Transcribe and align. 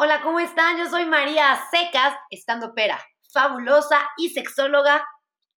Hola, 0.00 0.20
¿cómo 0.22 0.38
están? 0.38 0.78
Yo 0.78 0.88
soy 0.88 1.06
María 1.06 1.60
Secas, 1.72 2.14
estando 2.30 2.72
pera, 2.72 3.04
fabulosa 3.32 3.98
y 4.16 4.30
sexóloga 4.30 5.04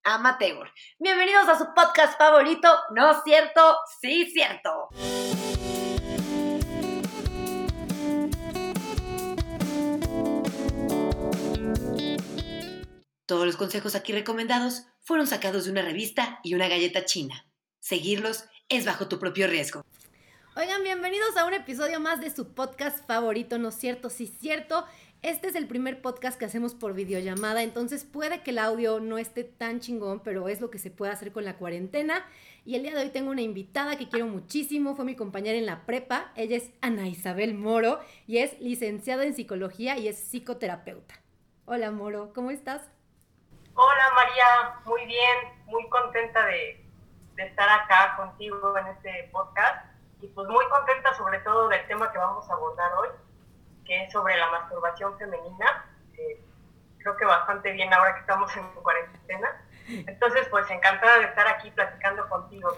amateur. 0.03 0.67
Bienvenidos 0.97 1.47
a 1.47 1.59
su 1.59 1.71
podcast 1.75 2.17
favorito, 2.17 2.67
¿no 2.95 3.21
cierto? 3.21 3.77
Sí, 4.01 4.25
cierto. 4.31 4.89
Todos 13.27 13.45
los 13.45 13.57
consejos 13.57 13.93
aquí 13.93 14.11
recomendados 14.11 14.87
fueron 15.01 15.27
sacados 15.27 15.65
de 15.65 15.71
una 15.71 15.83
revista 15.83 16.39
y 16.41 16.55
una 16.55 16.67
galleta 16.67 17.05
china. 17.05 17.45
Seguirlos 17.79 18.45
es 18.69 18.87
bajo 18.87 19.07
tu 19.07 19.19
propio 19.19 19.45
riesgo. 19.45 19.83
Oigan, 20.53 20.83
bienvenidos 20.83 21.37
a 21.37 21.45
un 21.45 21.53
episodio 21.53 22.01
más 22.01 22.19
de 22.19 22.29
su 22.29 22.53
podcast 22.53 23.07
favorito, 23.07 23.57
¿no 23.57 23.69
es 23.69 23.75
cierto? 23.75 24.09
Sí, 24.09 24.27
cierto. 24.27 24.85
Este 25.21 25.47
es 25.47 25.55
el 25.55 25.65
primer 25.65 26.01
podcast 26.01 26.37
que 26.37 26.43
hacemos 26.43 26.75
por 26.75 26.93
videollamada, 26.93 27.63
entonces 27.63 28.03
puede 28.03 28.43
que 28.43 28.51
el 28.51 28.59
audio 28.59 28.99
no 28.99 29.17
esté 29.17 29.45
tan 29.45 29.79
chingón, 29.79 30.19
pero 30.19 30.49
es 30.49 30.59
lo 30.59 30.69
que 30.69 30.77
se 30.77 30.91
puede 30.91 31.13
hacer 31.13 31.31
con 31.31 31.45
la 31.45 31.55
cuarentena. 31.55 32.25
Y 32.65 32.75
el 32.75 32.83
día 32.83 32.93
de 32.93 32.99
hoy 33.01 33.09
tengo 33.11 33.31
una 33.31 33.41
invitada 33.41 33.95
que 33.95 34.09
quiero 34.09 34.25
muchísimo, 34.25 34.93
fue 34.93 35.05
mi 35.05 35.15
compañera 35.15 35.57
en 35.57 35.65
la 35.65 35.85
prepa, 35.85 36.33
ella 36.35 36.57
es 36.57 36.69
Ana 36.81 37.07
Isabel 37.07 37.53
Moro 37.53 38.01
y 38.27 38.39
es 38.39 38.59
licenciada 38.59 39.23
en 39.23 39.33
psicología 39.33 39.97
y 39.97 40.09
es 40.09 40.19
psicoterapeuta. 40.19 41.15
Hola 41.63 41.91
Moro, 41.91 42.33
¿cómo 42.35 42.51
estás? 42.51 42.91
Hola 43.73 44.11
María, 44.15 44.81
muy 44.83 45.05
bien, 45.05 45.37
muy 45.67 45.87
contenta 45.87 46.45
de, 46.45 46.85
de 47.35 47.43
estar 47.43 47.69
acá 47.69 48.17
contigo 48.17 48.77
en 48.77 48.87
este 48.87 49.29
podcast 49.31 49.90
y 50.21 50.27
pues 50.27 50.47
muy 50.47 50.65
contenta 50.69 51.13
sobre 51.15 51.39
todo 51.39 51.67
del 51.69 51.85
tema 51.87 52.11
que 52.11 52.17
vamos 52.17 52.49
a 52.49 52.53
abordar 52.53 52.91
hoy, 52.99 53.09
que 53.85 54.03
es 54.03 54.11
sobre 54.11 54.37
la 54.37 54.49
masturbación 54.51 55.17
femenina. 55.17 55.85
Eh, 56.17 56.39
creo 56.99 57.17
que 57.17 57.25
bastante 57.25 57.71
bien 57.71 57.93
ahora 57.93 58.13
que 58.13 58.21
estamos 58.21 58.55
en 58.55 58.67
cuarentena. 58.81 59.49
Entonces, 59.87 60.47
pues 60.49 60.69
encantada 60.69 61.19
de 61.19 61.25
estar 61.25 61.47
aquí 61.47 61.71
platicando 61.71 62.27
contigo. 62.29 62.69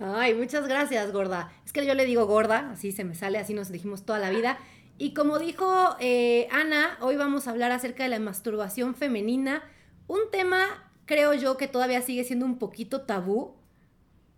Ay, 0.00 0.34
muchas 0.34 0.66
gracias, 0.66 1.12
gorda. 1.12 1.50
Es 1.64 1.72
que 1.72 1.86
yo 1.86 1.94
le 1.94 2.04
digo 2.04 2.26
gorda, 2.26 2.70
así 2.72 2.92
se 2.92 3.04
me 3.04 3.14
sale, 3.14 3.38
así 3.38 3.54
nos 3.54 3.70
dijimos 3.70 4.04
toda 4.04 4.18
la 4.18 4.30
vida. 4.30 4.58
Y 4.98 5.14
como 5.14 5.38
dijo 5.38 5.96
eh, 6.00 6.48
Ana, 6.50 6.98
hoy 7.00 7.16
vamos 7.16 7.46
a 7.46 7.52
hablar 7.52 7.72
acerca 7.72 8.02
de 8.02 8.08
la 8.08 8.18
masturbación 8.18 8.94
femenina, 8.94 9.62
un 10.06 10.30
tema, 10.30 10.90
creo 11.06 11.32
yo, 11.32 11.56
que 11.56 11.68
todavía 11.68 12.02
sigue 12.02 12.24
siendo 12.24 12.44
un 12.44 12.58
poquito 12.58 13.02
tabú, 13.02 13.56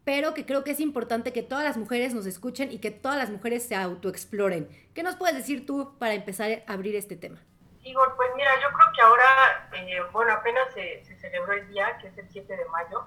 pero 0.04 0.34
que 0.34 0.44
creo 0.44 0.64
que 0.64 0.72
es 0.72 0.80
importante 0.80 1.32
que 1.32 1.42
todas 1.42 1.64
las 1.64 1.76
mujeres 1.76 2.14
nos 2.14 2.26
escuchen 2.26 2.70
y 2.70 2.78
que 2.78 2.90
todas 2.90 3.16
las 3.16 3.30
mujeres 3.30 3.66
se 3.66 3.74
autoexploren. 3.74 4.68
¿Qué 4.94 5.02
nos 5.02 5.16
puedes 5.16 5.34
decir 5.34 5.66
tú 5.66 5.96
para 5.98 6.14
empezar 6.14 6.62
a 6.66 6.72
abrir 6.72 6.94
este 6.94 7.16
tema? 7.16 7.38
Igor, 7.82 8.14
pues 8.16 8.30
mira, 8.36 8.50
yo 8.62 8.68
creo 8.68 8.88
que 8.94 9.02
ahora, 9.02 9.68
eh, 9.72 10.00
bueno, 10.12 10.32
apenas 10.32 10.72
se, 10.74 11.04
celebró 11.18 11.52
el 11.52 11.68
día, 11.68 11.98
que 11.98 12.08
es 12.08 12.18
el 12.18 12.28
7 12.30 12.56
de 12.56 12.64
mayo, 12.66 13.04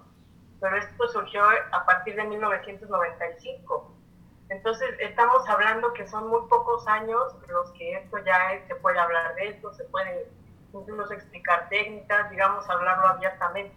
pero 0.59 0.78
esto 0.78 1.08
surgió 1.08 1.44
a 1.72 1.86
partir 1.86 2.16
de 2.16 2.23
1995. 2.23 3.94
Entonces, 4.50 4.89
estamos 5.00 5.48
hablando 5.50 5.94
que 5.94 6.08
son 6.08 6.30
muy 6.30 6.42
pocos 6.48 6.88
años 6.88 7.36
los 7.48 7.72
que 7.72 7.94
esto 7.94 8.17
ya 8.20 8.64
se 8.67 8.76
puede 8.76 8.98
hablar 9.00 9.36
de 9.36 9.50
esto, 9.50 9.73
se 9.73 9.84
puede 9.86 10.28
incluso 10.73 11.14
explicar 11.14 11.70
técnicas, 11.70 12.30
digamos, 12.30 12.67
hablarlo 12.70 13.08
abiertamente. 13.08 13.76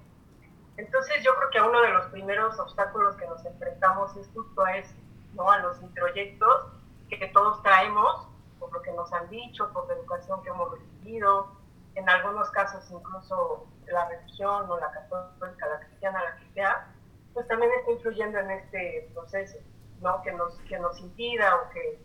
Entonces 1.00 1.24
yo 1.24 1.34
creo 1.34 1.50
que 1.50 1.60
uno 1.62 1.80
de 1.80 1.92
los 1.94 2.06
primeros 2.08 2.58
obstáculos 2.58 3.16
que 3.16 3.26
nos 3.26 3.42
enfrentamos 3.46 4.14
es 4.18 4.28
justo 4.34 4.62
a 4.62 4.76
eso, 4.76 4.94
¿no? 5.32 5.50
a 5.50 5.56
los 5.60 5.80
introyectos 5.80 6.66
que 7.08 7.26
todos 7.28 7.62
traemos, 7.62 8.28
por 8.58 8.70
lo 8.70 8.82
que 8.82 8.92
nos 8.92 9.10
han 9.14 9.26
dicho, 9.30 9.72
por 9.72 9.88
la 9.88 9.94
educación 9.94 10.42
que 10.42 10.50
hemos 10.50 10.70
recibido, 10.72 11.56
en 11.94 12.06
algunos 12.06 12.50
casos 12.50 12.84
incluso 12.90 13.66
la 13.86 14.10
religión 14.10 14.70
o 14.70 14.78
la 14.78 14.90
católica, 14.90 15.68
la 15.68 15.80
cristiana, 15.80 16.22
la 16.22 16.36
que 16.36 16.52
sea, 16.52 16.92
pues 17.32 17.48
también 17.48 17.72
está 17.78 17.92
influyendo 17.92 18.38
en 18.38 18.50
este 18.50 19.10
proceso, 19.14 19.56
¿no? 20.02 20.20
que, 20.20 20.32
nos, 20.32 20.54
que 20.68 20.78
nos 20.78 21.00
impida 21.00 21.56
o 21.62 21.70
que 21.70 21.98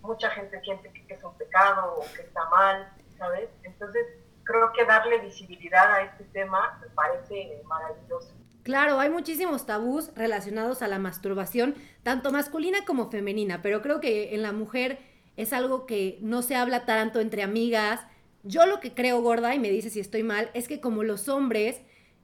mucha 0.00 0.30
gente 0.30 0.58
siente 0.62 0.90
que 0.90 1.12
es 1.12 1.22
un 1.22 1.36
pecado 1.36 1.94
o 1.94 2.00
que 2.16 2.22
está 2.22 2.48
mal, 2.48 2.90
¿sabes? 3.18 3.50
Entonces, 3.64 4.06
creo 4.50 4.72
que 4.72 4.84
darle 4.84 5.18
visibilidad 5.18 5.92
a 5.92 6.02
este 6.02 6.24
tema 6.24 6.78
me 6.80 6.88
parece 6.88 7.62
maravilloso. 7.64 8.34
Claro, 8.62 9.00
hay 9.00 9.08
muchísimos 9.08 9.64
tabús 9.64 10.10
relacionados 10.14 10.82
a 10.82 10.88
la 10.88 10.98
masturbación, 10.98 11.74
tanto 12.02 12.30
masculina 12.30 12.84
como 12.84 13.10
femenina, 13.10 13.62
pero 13.62 13.80
creo 13.80 14.00
que 14.00 14.34
en 14.34 14.42
la 14.42 14.52
mujer 14.52 14.98
es 15.36 15.52
algo 15.52 15.86
que 15.86 16.18
no 16.20 16.42
se 16.42 16.56
habla 16.56 16.84
tanto 16.84 17.20
entre 17.20 17.42
amigas. 17.42 18.00
Yo 18.42 18.66
lo 18.66 18.80
que 18.80 18.92
creo, 18.92 19.22
gorda, 19.22 19.54
y 19.54 19.58
me 19.58 19.70
dice 19.70 19.88
si 19.88 20.00
estoy 20.00 20.22
mal, 20.22 20.50
es 20.52 20.68
que 20.68 20.80
como 20.80 21.02
los 21.04 21.28
hombres 21.28 21.80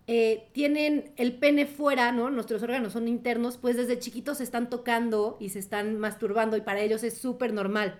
eh, 0.06 0.48
tienen 0.52 1.12
el 1.16 1.38
pene 1.38 1.66
fuera, 1.66 2.12
¿no? 2.12 2.30
Nuestros 2.30 2.62
órganos 2.62 2.92
son 2.92 3.08
internos, 3.08 3.56
pues 3.56 3.76
desde 3.76 3.98
chiquitos 3.98 4.38
se 4.38 4.44
están 4.44 4.68
tocando 4.68 5.36
y 5.40 5.48
se 5.48 5.58
están 5.58 5.98
masturbando 5.98 6.56
y 6.56 6.60
para 6.60 6.80
ellos 6.80 7.02
es 7.02 7.18
súper 7.18 7.52
normal. 7.54 7.98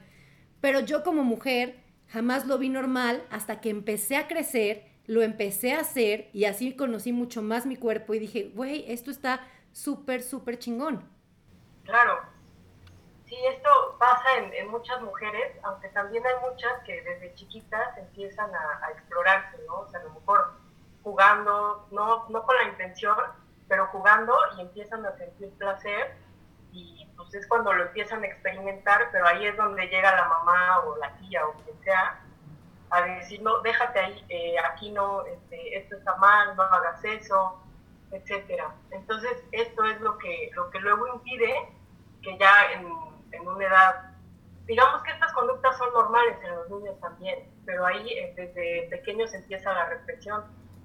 Pero 0.60 0.80
yo 0.80 1.02
como 1.02 1.24
mujer 1.24 1.85
Jamás 2.08 2.46
lo 2.46 2.58
vi 2.58 2.68
normal 2.68 3.26
hasta 3.30 3.60
que 3.60 3.70
empecé 3.70 4.16
a 4.16 4.28
crecer, 4.28 4.86
lo 5.06 5.22
empecé 5.22 5.74
a 5.74 5.80
hacer 5.80 6.30
y 6.32 6.44
así 6.44 6.76
conocí 6.76 7.12
mucho 7.12 7.42
más 7.42 7.66
mi 7.66 7.76
cuerpo 7.76 8.14
y 8.14 8.18
dije, 8.18 8.50
güey, 8.54 8.84
esto 8.90 9.10
está 9.10 9.40
súper, 9.72 10.22
súper 10.22 10.58
chingón. 10.58 11.08
Claro. 11.84 12.20
Sí, 13.26 13.36
esto 13.50 13.96
pasa 13.98 14.24
en, 14.38 14.68
muchas 14.68 15.00
mujeres, 15.02 15.56
aunque 15.64 15.88
también 15.88 16.24
hay 16.24 16.48
muchas 16.48 16.72
que 16.84 17.02
desde 17.02 17.34
chiquitas 17.34 17.98
empiezan 17.98 18.50
a, 18.54 18.90
explorarse, 18.92 19.58
¿no? 19.66 19.80
O 19.80 19.88
sea, 19.88 19.98
a 19.98 20.04
lo 20.04 20.10
mejor 20.10 20.52
jugando, 21.02 21.88
no, 21.90 22.28
no 22.28 22.42
con 22.44 22.56
la 22.56 22.68
intención, 22.68 23.16
pero 23.68 23.88
jugando 23.88 24.32
y 24.56 24.60
empiezan 24.60 25.04
a 25.04 25.16
sentir 25.16 25.50
placer 25.58 26.16
y 26.72 27.08
pues 27.16 27.34
es 27.34 27.46
cuando 27.46 27.72
lo 27.72 27.84
empiezan 27.84 28.22
a 28.22 28.26
experimentar, 28.26 29.08
pero 29.12 29.26
ahí 29.26 29.46
es 29.46 29.56
donde 29.56 29.86
llega 29.88 30.16
la 30.16 30.28
mamá 30.28 30.80
o 30.80 30.96
la 30.98 31.16
tía 31.16 31.46
o 31.46 31.52
quien 31.64 31.78
sea 31.82 32.20
a 32.90 33.02
decir, 33.02 33.42
no, 33.42 33.60
déjate 33.60 33.98
ahí, 33.98 34.24
eh, 34.28 34.56
aquí 34.58 34.90
no, 34.90 35.24
este, 35.26 35.76
esto 35.76 35.96
está 35.96 36.14
mal, 36.16 36.54
no 36.56 36.62
hagas 36.62 37.02
eso, 37.04 37.60
etcétera. 38.12 38.74
Entonces, 38.90 39.32
esto 39.52 39.84
es 39.84 40.00
lo 40.00 40.16
que, 40.18 40.50
lo 40.54 40.70
que 40.70 40.80
luego 40.80 41.06
impide 41.14 41.52
que 42.22 42.38
ya 42.38 42.72
en, 42.72 42.86
en 43.32 43.48
una 43.48 43.64
edad, 43.64 44.10
digamos 44.66 45.02
que 45.02 45.10
estas 45.10 45.32
conductas 45.32 45.76
son 45.78 45.92
normales 45.92 46.36
en 46.44 46.54
los 46.54 46.70
niños 46.70 47.00
también, 47.00 47.48
pero 47.64 47.84
ahí 47.86 48.08
eh, 48.08 48.32
desde 48.36 48.88
pequeños 48.90 49.34
empieza 49.34 49.72
la 49.72 49.86
represión. 49.86 50.44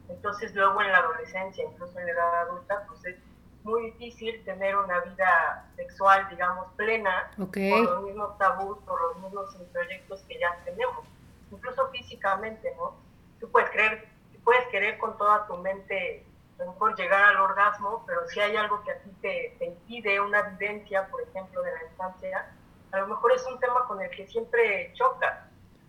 Entonces, 0.09 0.53
luego 0.56 0.81
en 0.81 0.91
la 0.91 0.97
adolescencia, 0.97 1.64
incluso 1.64 1.97
en 2.00 2.08
la 2.08 2.12
edad 2.12 2.41
adulta, 2.41 2.84
pues 2.88 3.06
es 3.06 3.18
muy 3.64 3.92
difícil 3.92 4.44
tener 4.44 4.76
una 4.76 5.00
vida 5.02 5.70
sexual, 5.76 6.28
digamos, 6.30 6.68
plena, 6.76 7.32
por 7.36 7.48
los 7.58 8.04
mismos 8.04 8.38
tabús, 8.38 8.78
por 8.86 9.02
los 9.02 9.18
mismos 9.24 9.56
proyectos 9.72 10.22
que 10.28 10.40
ya 10.40 10.58
tenemos, 10.66 11.06
incluso 11.52 11.88
físicamente, 11.90 12.74
¿no? 12.78 12.96
Tú 13.40 13.50
puedes 13.52 13.70
creer, 13.70 14.08
puedes 14.44 14.66
querer 14.68 14.98
con 14.98 15.18
toda 15.18 15.46
tu 15.48 15.58
mente 15.58 16.26
a 16.60 16.66
lo 16.66 16.74
mejor 16.74 16.96
llegar 16.96 17.24
al 17.24 17.38
orgasmo, 17.38 18.04
pero 18.06 18.28
si 18.28 18.40
hay 18.40 18.56
algo 18.56 18.84
que 18.84 18.92
a 18.92 19.00
ti 19.00 19.10
te, 19.22 19.56
te 19.58 19.66
impide 19.66 20.22
una 20.22 20.44
vivencia, 20.44 21.08
por 21.08 21.22
ejemplo, 21.24 21.62
de 21.64 21.72
la 21.72 21.84
infancia, 21.86 22.52
a 22.92 23.00
lo 23.00 23.08
mejor 23.08 23.32
es 23.32 23.44
un 23.48 23.60
tema 23.60 23.86
con 23.88 24.02
el 24.02 24.10
que 24.12 24.28
siempre 24.28 24.92
chocas, 24.94 25.40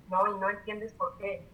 ¿no? 0.09 0.34
Y 0.34 0.38
no 0.38 0.49
entiendes 0.49 0.93
por 0.94 1.16
qué. 1.19 1.47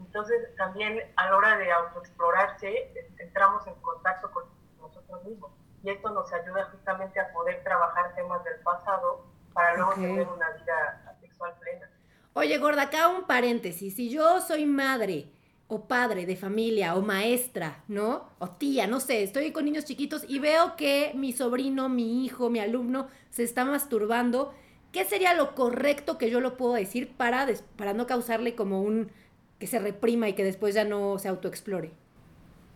Entonces, 0.00 0.54
también 0.56 1.00
a 1.16 1.30
la 1.30 1.36
hora 1.36 1.56
de 1.56 1.70
autoexplorarse, 1.70 2.92
entramos 3.18 3.66
en 3.66 3.74
contacto 3.76 4.30
con 4.32 4.44
nosotros 4.80 5.24
mismos 5.24 5.52
y 5.84 5.90
esto 5.90 6.10
nos 6.10 6.32
ayuda 6.32 6.64
justamente 6.72 7.20
a 7.20 7.30
poder 7.32 7.62
trabajar 7.62 8.14
temas 8.14 8.42
del 8.42 8.58
pasado 8.60 9.26
para 9.52 9.76
luego 9.76 9.92
tener 9.94 10.26
una 10.26 10.50
vida 10.52 11.16
sexual 11.20 11.52
plena. 11.60 11.90
Oye, 12.32 12.58
gorda, 12.58 12.82
acá 12.82 13.08
un 13.08 13.24
paréntesis. 13.24 13.94
Si 13.94 14.08
yo 14.08 14.40
soy 14.40 14.64
madre 14.64 15.30
o 15.68 15.86
padre 15.86 16.26
de 16.26 16.36
familia 16.36 16.94
o 16.94 17.02
maestra, 17.02 17.84
¿no? 17.86 18.30
O 18.38 18.48
tía, 18.48 18.86
no 18.86 18.98
sé, 18.98 19.22
estoy 19.22 19.52
con 19.52 19.66
niños 19.66 19.84
chiquitos 19.84 20.24
y 20.26 20.38
veo 20.38 20.74
que 20.76 21.12
mi 21.14 21.32
sobrino, 21.32 21.88
mi 21.88 22.24
hijo, 22.24 22.48
mi 22.48 22.60
alumno 22.60 23.08
se 23.30 23.42
está 23.42 23.64
masturbando, 23.64 24.54
¿qué 24.90 25.04
sería 25.04 25.34
lo 25.34 25.54
correcto 25.54 26.18
que 26.18 26.30
yo 26.30 26.40
lo 26.40 26.56
puedo 26.56 26.74
decir 26.74 27.14
para, 27.14 27.46
para 27.76 27.92
no 27.92 28.06
causarle 28.06 28.54
como 28.54 28.82
un 28.82 29.10
que 29.58 29.66
se 29.66 29.78
reprima 29.78 30.28
y 30.28 30.32
que 30.32 30.44
después 30.44 30.74
ya 30.74 30.84
no 30.84 31.18
se 31.18 31.28
autoexplore? 31.28 31.92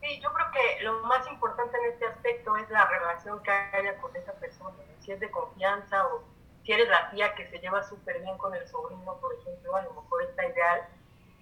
Sí, 0.09 0.19
yo 0.23 0.33
creo 0.33 0.47
que 0.53 0.85
lo 0.85 1.03
más 1.03 1.27
importante 1.29 1.77
en 1.77 1.93
este 1.93 2.07
aspecto 2.07 2.57
es 2.57 2.71
la 2.71 2.87
relación 2.87 3.43
que 3.43 3.51
haya 3.51 3.95
con 4.01 4.15
esa 4.17 4.33
persona, 4.35 4.75
si 5.01 5.13
es 5.13 5.21
de 5.21 5.31
confianza 5.31 6.07
o 6.07 6.23
si 6.65 6.73
eres 6.73 6.89
la 6.89 7.11
tía 7.11 7.35
que 7.35 7.47
se 7.49 7.59
lleva 7.59 7.83
súper 7.83 8.23
bien 8.23 8.39
con 8.39 8.55
el 8.55 8.67
sobrino, 8.69 9.19
por 9.21 9.35
ejemplo, 9.35 9.77
a 9.77 9.83
lo 9.83 9.93
mejor 9.93 10.23
está 10.23 10.47
ideal 10.47 10.89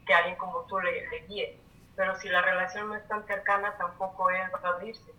que 0.05 0.15
alguien 0.15 0.35
como 0.37 0.63
tú 0.63 0.81
le, 0.81 1.07
guíe, 1.29 1.61
pero 1.95 2.19
si 2.19 2.29
la 2.29 2.43
relación 2.43 2.89
no 2.89 2.97
es 2.97 3.07
tan 3.07 3.25
cercana 3.27 3.77
tampoco 3.77 4.31
es 4.31 4.53
abrirse. 4.65 5.13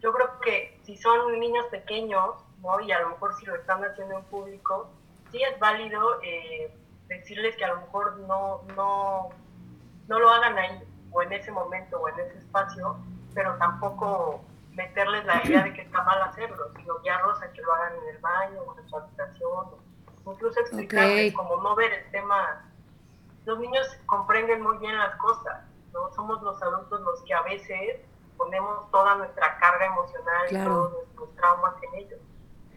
Yo 0.00 0.14
creo 0.14 0.40
que 0.40 0.80
si 0.84 0.96
son 0.96 1.38
niños 1.38 1.66
pequeños, 1.66 2.36
¿no? 2.62 2.80
y 2.80 2.92
a 2.92 3.00
lo 3.00 3.10
mejor 3.10 3.34
si 3.34 3.44
lo 3.44 3.56
están 3.56 3.84
haciendo 3.84 4.16
en 4.16 4.24
público, 4.24 4.88
sí 5.30 5.42
es 5.42 5.58
válido 5.58 6.22
eh, 6.22 6.74
decirles 7.08 7.56
que 7.56 7.64
a 7.66 7.74
lo 7.74 7.82
mejor 7.82 8.16
no, 8.20 8.62
no, 8.74 9.28
no 10.08 10.18
lo 10.18 10.30
hagan 10.30 10.56
ahí, 10.56 10.89
o 11.12 11.22
en 11.22 11.32
ese 11.32 11.50
momento, 11.50 12.00
o 12.00 12.08
en 12.08 12.20
ese 12.20 12.38
espacio, 12.38 12.96
pero 13.34 13.56
tampoco 13.56 14.44
meterles 14.72 15.24
la 15.24 15.44
idea 15.44 15.64
de 15.64 15.74
que 15.74 15.82
está 15.82 16.02
mal 16.02 16.20
hacerlo, 16.22 16.70
sino 16.76 16.98
guiarlos 17.00 17.42
a 17.42 17.52
que 17.52 17.62
lo 17.62 17.72
hagan 17.74 17.92
en 18.02 18.14
el 18.14 18.18
baño 18.18 18.62
o 18.62 18.78
en 18.78 18.88
su 18.88 18.96
habitación, 18.96 19.66
incluso 20.26 20.60
explicarles 20.60 21.34
como 21.34 21.56
no 21.62 21.74
ver 21.74 21.92
el 21.92 22.10
tema. 22.10 22.64
Los 23.46 23.58
niños 23.58 23.86
comprenden 24.06 24.62
muy 24.62 24.78
bien 24.78 24.96
las 24.96 25.16
cosas, 25.16 25.64
¿no? 25.92 26.12
Somos 26.12 26.42
los 26.42 26.62
adultos 26.62 27.00
los 27.00 27.22
que 27.22 27.34
a 27.34 27.42
veces 27.42 28.00
ponemos 28.36 28.90
toda 28.90 29.16
nuestra 29.16 29.58
carga 29.58 29.86
emocional 29.86 30.46
y 30.50 30.54
todos 30.64 30.92
nuestros 30.92 31.36
traumas 31.36 31.74
en 31.82 31.94
ellos. 31.94 32.20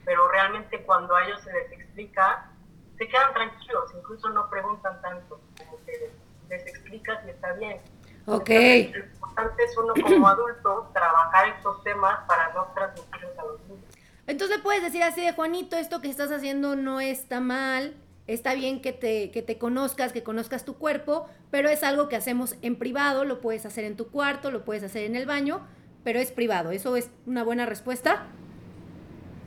Pero 0.04 0.28
realmente 0.30 0.84
cuando 0.84 1.16
a 1.16 1.24
ellos 1.24 1.40
se 1.42 1.54
les 1.54 1.72
explica, 1.72 2.50
se 2.98 3.08
quedan 3.08 3.34
tranquilos, 3.34 3.92
incluso 3.98 4.30
no 4.30 4.50
preguntan 4.50 5.02
tanto, 5.02 5.40
como 5.58 5.78
que 5.86 6.12
les, 6.50 6.68
explicas 6.68 7.26
y 7.26 7.30
está 7.30 7.54
bien. 7.54 7.80
Ok. 8.26 8.50
lo 8.50 8.56
importante 8.56 9.64
es 9.64 9.78
uno 9.78 9.94
como 10.02 10.28
adulto 10.28 10.90
trabajar 10.94 11.50
estos 11.50 11.84
temas 11.84 12.20
para 12.28 12.54
no 12.54 12.68
transmitirlos 12.74 13.38
a 13.38 13.44
los 13.44 13.60
niños. 13.68 13.84
Entonces 14.28 14.60
puedes 14.62 14.82
decir 14.82 15.04
así 15.04 15.22
de 15.22 15.34
Juanito, 15.34 15.76
esto 15.76 16.00
que 16.00 16.10
estás 16.10 16.32
haciendo 16.32 16.76
no 16.76 17.02
está 17.02 17.42
mal, 17.42 17.96
está 18.28 18.54
bien 18.54 18.82
que 18.82 18.94
te, 18.94 19.32
que 19.32 19.42
te 19.42 19.58
conozcas, 19.58 20.14
que 20.14 20.24
conozcas 20.24 20.64
tu 20.64 20.78
cuerpo, 20.78 21.28
pero 21.52 21.68
es 21.70 21.84
algo 21.84 22.08
que 22.08 22.16
hacemos 22.16 22.56
en 22.62 22.78
privado, 22.78 23.26
lo 23.26 23.42
puedes 23.42 23.66
hacer 23.66 23.84
en 23.84 23.98
tu 23.98 24.10
cuarto, 24.10 24.50
lo 24.52 24.64
puedes 24.64 24.84
hacer 24.84 25.04
en 25.04 25.18
el 25.18 25.26
baño, 25.26 25.68
pero 26.04 26.20
es 26.20 26.32
privado. 26.32 26.72
¿Eso 26.72 26.96
es 26.96 27.12
una 27.26 27.44
buena 27.44 27.66
respuesta? 27.66 28.28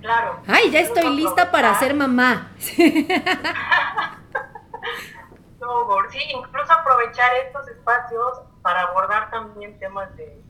Claro. 0.03 0.41
Ay, 0.47 0.71
ya 0.71 0.81
estoy 0.81 1.17
lista 1.17 1.51
para 1.51 1.79
ser 1.79 1.95
mamá. 1.95 2.53
no, 5.61 5.89
sí, 6.11 6.19
incluso 6.35 6.73
aprovechar 6.73 7.35
estos 7.47 7.67
espacios 7.69 8.41
para 8.67 8.83
abordar 8.83 9.31
también 9.31 9.79
temas 9.79 10.09
de, 10.17 10.43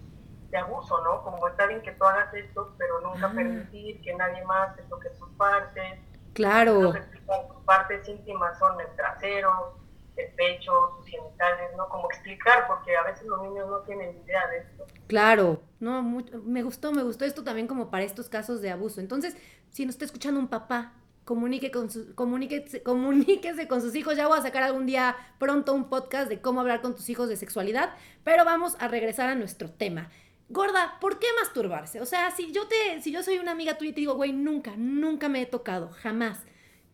abuso, 0.56 1.04
¿no? 1.04 1.22
Como 1.22 1.48
está 1.48 1.66
bien 1.66 1.82
que 1.82 1.92
tú 1.92 2.04
hagas 2.04 2.32
esto, 2.32 2.74
pero 2.78 2.98
nunca 3.02 3.26
ah. 3.26 3.32
permitir 3.34 4.00
que 4.00 4.14
nadie 4.14 4.42
más 4.46 4.74
te 4.74 4.84
toque 4.84 5.10
tus 5.10 5.28
partes. 5.32 6.00
Claro. 6.32 6.94
tus 6.94 7.62
partes 7.66 8.08
íntimas 8.08 8.58
son 8.58 8.80
el 8.80 8.86
trasero, 8.96 9.78
el 10.16 10.32
pecho, 10.32 10.94
tus 10.96 11.06
genitales, 11.08 11.76
¿no? 11.76 11.90
Como 11.90 12.08
explicar, 12.08 12.66
porque 12.68 12.96
a 12.96 13.02
veces 13.02 13.26
los 13.26 13.42
niños 13.42 13.68
no 13.68 13.80
tienen 13.80 14.16
idea 14.24 14.46
de 14.46 14.58
esto. 14.60 14.86
Claro, 15.08 15.60
no, 15.78 16.02
me 16.02 16.62
gustó, 16.62 16.92
me 16.92 17.02
gustó 17.02 17.26
esto 17.26 17.44
también 17.44 17.66
como 17.66 17.90
para 17.90 18.04
estos 18.04 18.30
casos 18.30 18.62
de 18.62 18.70
abuso. 18.70 19.02
Entonces, 19.02 19.36
si 19.68 19.84
nos 19.84 19.96
está 19.96 20.06
escuchando 20.06 20.40
un 20.40 20.48
papá, 20.48 20.94
comunique 21.26 21.72
con 21.72 21.90
su, 21.90 22.14
comuníquese, 22.14 22.82
con 23.68 23.82
sus 23.82 23.94
hijos. 23.96 24.16
Ya 24.16 24.28
voy 24.28 24.38
a 24.38 24.42
sacar 24.42 24.62
algún 24.62 24.86
día 24.86 25.16
pronto 25.38 25.74
un 25.74 25.90
podcast 25.90 26.28
de 26.28 26.40
cómo 26.40 26.60
hablar 26.60 26.80
con 26.80 26.94
tus 26.94 27.10
hijos 27.10 27.28
de 27.28 27.36
sexualidad, 27.36 27.94
pero 28.24 28.46
vamos 28.46 28.76
a 28.78 28.88
regresar 28.88 29.28
a 29.28 29.34
nuestro 29.34 29.70
tema. 29.70 30.08
Gorda, 30.48 30.98
¿por 31.00 31.18
qué 31.18 31.26
masturbarse? 31.40 32.00
O 32.00 32.06
sea, 32.06 32.30
si 32.30 32.52
yo 32.52 32.68
te, 32.68 33.02
si 33.02 33.10
yo 33.10 33.24
soy 33.24 33.38
una 33.38 33.50
amiga 33.50 33.76
tuya 33.76 33.90
y 33.90 33.94
te 33.94 34.00
digo, 34.00 34.14
güey, 34.14 34.32
nunca, 34.32 34.74
nunca 34.76 35.28
me 35.28 35.42
he 35.42 35.46
tocado, 35.46 35.90
jamás. 36.00 36.44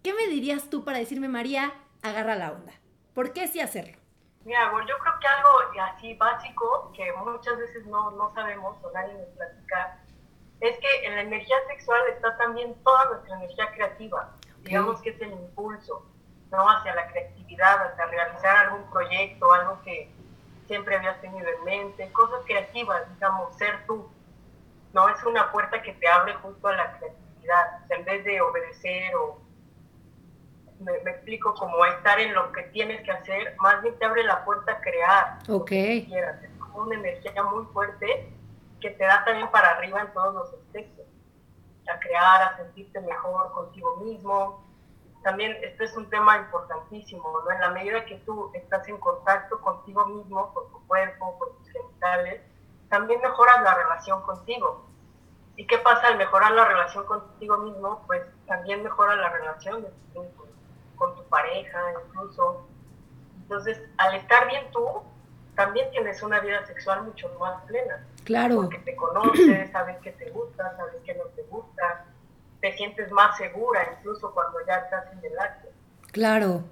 ¿Qué 0.03 0.15
me 0.15 0.27
dirías 0.27 0.71
tú 0.71 0.83
para 0.83 0.99
decirme, 0.99 1.29
María, 1.29 1.75
agarra 2.01 2.35
la 2.35 2.53
onda? 2.53 2.73
¿Por 3.13 3.35
qué 3.35 3.47
sí 3.47 3.61
hacerlo? 3.61 3.99
Mira, 4.45 4.73
yo 4.73 4.99
creo 4.99 5.15
que 5.21 5.27
algo 5.29 5.83
así 5.83 6.15
básico 6.15 6.91
que 6.97 7.13
muchas 7.13 7.59
veces 7.59 7.87
no, 7.87 8.11
no 8.13 8.33
sabemos 8.35 8.77
o 8.83 8.91
nadie 8.93 9.15
nos 9.15 9.29
platica 9.37 10.02
es 10.63 10.79
que 10.79 11.07
en 11.07 11.17
la 11.17 11.23
energía 11.23 11.57
sexual 11.67 12.01
está 12.15 12.37
también 12.37 12.73
toda 12.85 13.07
nuestra 13.07 13.37
energía 13.37 13.73
creativa. 13.75 14.31
Digamos 14.63 15.03
que 15.03 15.11
es 15.11 15.21
el 15.21 15.33
impulso, 15.33 16.07
¿no? 16.53 16.71
Hacia 16.71 16.95
la 16.95 17.09
creatividad, 17.09 17.91
hacia 17.91 18.07
realizar 18.07 18.57
algún 18.67 18.89
proyecto, 18.89 19.53
algo 19.53 19.83
que 19.83 20.09
siempre 20.69 20.97
habías 20.97 21.21
tenido 21.21 21.49
en 21.49 21.65
mente, 21.65 22.13
cosas 22.13 22.45
creativas, 22.47 23.03
digamos, 23.13 23.57
ser 23.57 23.85
tú. 23.89 24.09
No 24.93 25.09
es 25.09 25.21
una 25.25 25.51
puerta 25.51 25.83
que 25.83 25.95
te 25.95 26.07
abre 26.07 26.35
justo 26.35 26.69
a 26.69 26.77
la 26.77 26.97
creatividad. 26.97 27.81
en 27.91 28.05
vez 28.05 28.25
de 28.25 28.41
obedecer 28.41 29.17
o 29.17 29.41
me, 30.79 30.93
explico, 30.93 31.55
como 31.55 31.85
estar 31.87 32.21
en 32.21 32.35
lo 32.35 32.53
que 32.53 32.63
tienes 32.65 33.03
que 33.03 33.11
hacer, 33.11 33.57
más 33.59 33.83
bien 33.83 33.99
te 33.99 34.05
abre 34.05 34.23
la 34.23 34.45
puerta 34.45 34.71
a 34.71 34.81
crear. 34.81 35.39
Ok. 35.49 35.73
Es 35.73 36.07
como 36.61 36.85
una 36.85 36.95
energía 36.95 37.43
muy 37.43 37.65
fuerte 37.73 38.33
que 38.83 38.91
te 38.91 39.05
da 39.05 39.25
también 39.25 39.51
para 39.51 39.71
arriba 39.71 40.01
en 40.03 40.13
todos 40.13 40.35
los 40.35 40.53
aspectos. 40.53 41.07
A 41.89 41.99
crear, 41.99 42.43
a 42.43 42.57
sentirte 42.57 43.01
mejor 43.01 43.53
contigo 43.53 43.97
mismo. 43.97 44.65
También 45.23 45.57
esto 45.63 45.85
es 45.85 45.97
un 45.97 46.11
tema 46.11 46.37
importantísimo, 46.37 47.41
¿no? 47.45 47.51
En 47.51 47.61
la 47.61 47.71
medida 47.71 48.05
que 48.05 48.17
tú 48.27 48.51
estás 48.55 48.87
en 48.89 48.99
contacto 48.99 49.61
contigo 49.61 50.05
mismo, 50.07 50.53
con 50.53 50.71
tu 50.71 50.87
cuerpo, 50.87 51.39
con 51.39 51.57
tus 51.57 51.71
genitales, 51.71 52.43
también 52.89 53.21
mejoras 53.21 53.63
la 53.63 53.75
relación 53.75 54.21
contigo. 54.23 54.85
¿Y 55.57 55.67
qué 55.67 55.79
pasa 55.79 56.09
al 56.09 56.19
mejorar 56.19 56.53
la 56.53 56.65
relación 56.65 57.07
contigo 57.07 57.59
mismo? 57.59 58.03
Pues 58.07 58.23
también 58.47 58.83
mejora 58.83 59.17
la 59.17 59.29
relación 59.29 59.83
de 59.83 59.91
tu 60.13 60.25
con 60.97 61.17
tu 61.17 61.25
pareja 61.25 61.81
incluso. 62.05 62.67
Entonces, 63.37 63.83
al 63.99 64.15
estar 64.15 64.47
bien 64.47 64.71
tú, 64.71 65.03
también 65.57 65.91
tienes 65.91 66.23
una 66.23 66.41
vida 66.41 66.65
sexual 66.67 67.03
mucho 67.03 67.29
más 67.41 67.63
plena. 67.65 68.07
Claro. 68.25 68.57
Porque 68.57 68.79
te 68.79 68.97
conoces, 68.97 69.71
sabes 69.71 69.97
que 70.03 70.13
te 70.13 70.31
gusta, 70.31 70.77
sabes 70.77 71.03
que 71.05 71.15
no 71.15 71.25
te 71.35 71.43
gusta, 71.43 72.07
te 72.61 72.73
sientes 72.73 73.11
más 73.11 73.37
segura 73.37 73.97
incluso 73.99 74.33
cuando 74.33 74.59
ya 74.67 74.77
estás 74.77 75.13
en 75.13 75.25
el 75.25 75.39
acto. 75.39 75.69
Claro. 76.13 76.65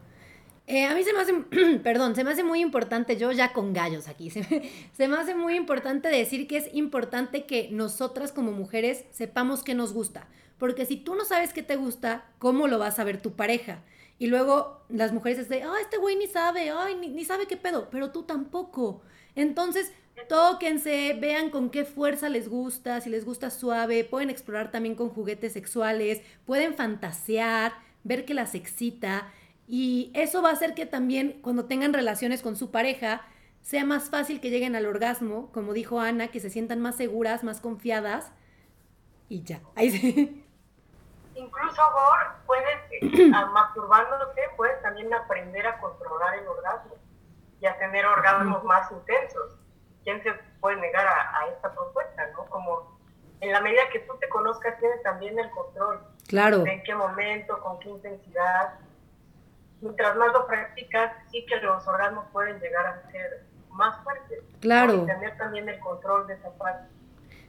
Eh, 0.66 0.86
a 0.86 0.94
mí 0.94 1.02
se 1.02 1.12
me 1.12 1.20
hace, 1.20 1.34
perdón, 1.82 2.14
se 2.14 2.22
me 2.22 2.30
hace 2.30 2.44
muy 2.44 2.60
importante, 2.60 3.16
yo 3.16 3.32
ya 3.32 3.52
con 3.52 3.72
gallos 3.72 4.06
aquí, 4.06 4.30
se 4.30 4.44
se 4.92 5.08
me 5.08 5.16
hace 5.16 5.34
muy 5.34 5.56
importante 5.56 6.08
decir 6.08 6.46
que 6.46 6.58
es 6.58 6.72
importante 6.72 7.44
que 7.44 7.68
nosotras 7.72 8.30
como 8.30 8.52
mujeres 8.52 9.04
sepamos 9.10 9.64
qué 9.64 9.74
nos 9.74 9.92
gusta. 9.92 10.28
Porque 10.60 10.84
si 10.84 10.98
tú 10.98 11.14
no 11.14 11.24
sabes 11.24 11.54
qué 11.54 11.62
te 11.62 11.76
gusta, 11.76 12.26
¿cómo 12.38 12.68
lo 12.68 12.78
va 12.78 12.88
a 12.88 12.92
saber 12.92 13.20
tu 13.20 13.32
pareja? 13.32 13.82
Y 14.18 14.26
luego 14.26 14.84
las 14.90 15.10
mujeres 15.10 15.48
dicen, 15.48 15.66
ah, 15.66 15.80
este 15.80 15.96
güey 15.96 16.16
ni 16.16 16.26
sabe, 16.26 16.70
ay, 16.70 16.94
ni, 16.94 17.24
sabe 17.24 17.46
qué 17.46 17.56
pedo, 17.56 17.88
pero 17.90 18.10
tú 18.12 18.24
tampoco. 18.24 19.00
Entonces, 19.34 19.90
tóquense, 20.28 21.16
vean 21.20 21.50
con 21.50 21.70
qué 21.70 21.84
fuerza 21.84 22.28
les 22.28 22.48
gusta, 22.48 23.00
si 23.00 23.10
les 23.10 23.24
gusta 23.24 23.50
suave, 23.50 24.04
pueden 24.04 24.30
explorar 24.30 24.70
también 24.70 24.94
con 24.94 25.10
juguetes 25.10 25.52
sexuales, 25.52 26.22
pueden 26.46 26.74
fantasear, 26.74 27.72
ver 28.04 28.24
que 28.24 28.34
las 28.34 28.54
excita. 28.54 29.28
Y 29.66 30.10
eso 30.14 30.42
va 30.42 30.50
a 30.50 30.52
hacer 30.52 30.74
que 30.74 30.86
también 30.86 31.40
cuando 31.42 31.66
tengan 31.66 31.92
relaciones 31.92 32.42
con 32.42 32.56
su 32.56 32.70
pareja, 32.70 33.22
sea 33.62 33.84
más 33.84 34.10
fácil 34.10 34.40
que 34.40 34.50
lleguen 34.50 34.74
al 34.74 34.86
orgasmo, 34.86 35.50
como 35.52 35.72
dijo 35.72 36.00
Ana, 36.00 36.28
que 36.28 36.40
se 36.40 36.50
sientan 36.50 36.80
más 36.80 36.96
seguras, 36.96 37.44
más 37.44 37.60
confiadas. 37.60 38.32
Y 39.28 39.42
ya. 39.42 39.60
Ahí 39.76 39.90
sí 39.90 40.46
incluso 41.40 41.82
Gor, 41.92 42.18
puedes, 42.46 43.50
masturbándote, 43.52 44.42
puedes 44.56 44.80
también 44.82 45.12
aprender 45.12 45.66
a 45.66 45.78
controlar 45.78 46.34
el 46.34 46.46
orgasmo 46.46 46.94
y 47.60 47.66
a 47.66 47.78
tener 47.78 48.06
orgasmos 48.06 48.64
más 48.64 48.90
intensos. 48.90 49.59
¿Quién 50.04 50.22
se 50.22 50.32
puede 50.60 50.76
negar 50.76 51.06
a, 51.06 51.46
esta 51.54 51.72
propuesta, 51.72 52.30
no? 52.32 52.46
Como 52.46 52.98
en 53.40 53.52
la 53.52 53.60
medida 53.60 53.82
que 53.92 54.00
tú 54.00 54.14
te 54.18 54.28
conozcas, 54.28 54.78
tienes 54.78 55.02
también 55.02 55.38
el 55.38 55.50
control. 55.50 56.00
Claro. 56.28 56.58
De 56.58 56.72
en 56.72 56.82
qué 56.82 56.94
momento, 56.94 57.60
con 57.60 57.78
qué 57.80 57.90
intensidad. 57.90 58.74
Mientras 59.80 60.16
más 60.16 60.32
lo 60.32 60.46
practicas, 60.46 61.12
sí 61.30 61.44
que 61.46 61.56
los 61.56 61.86
orgasmos 61.86 62.26
pueden 62.32 62.60
llegar 62.60 62.86
a 62.86 63.10
ser 63.10 63.44
más 63.70 64.02
fuertes. 64.04 64.40
Claro. 64.60 65.04
Y 65.04 65.06
tener 65.06 65.36
también 65.38 65.68
el 65.68 65.78
control 65.80 66.26
de 66.26 66.34
esa 66.34 66.50
parte. 66.50 66.88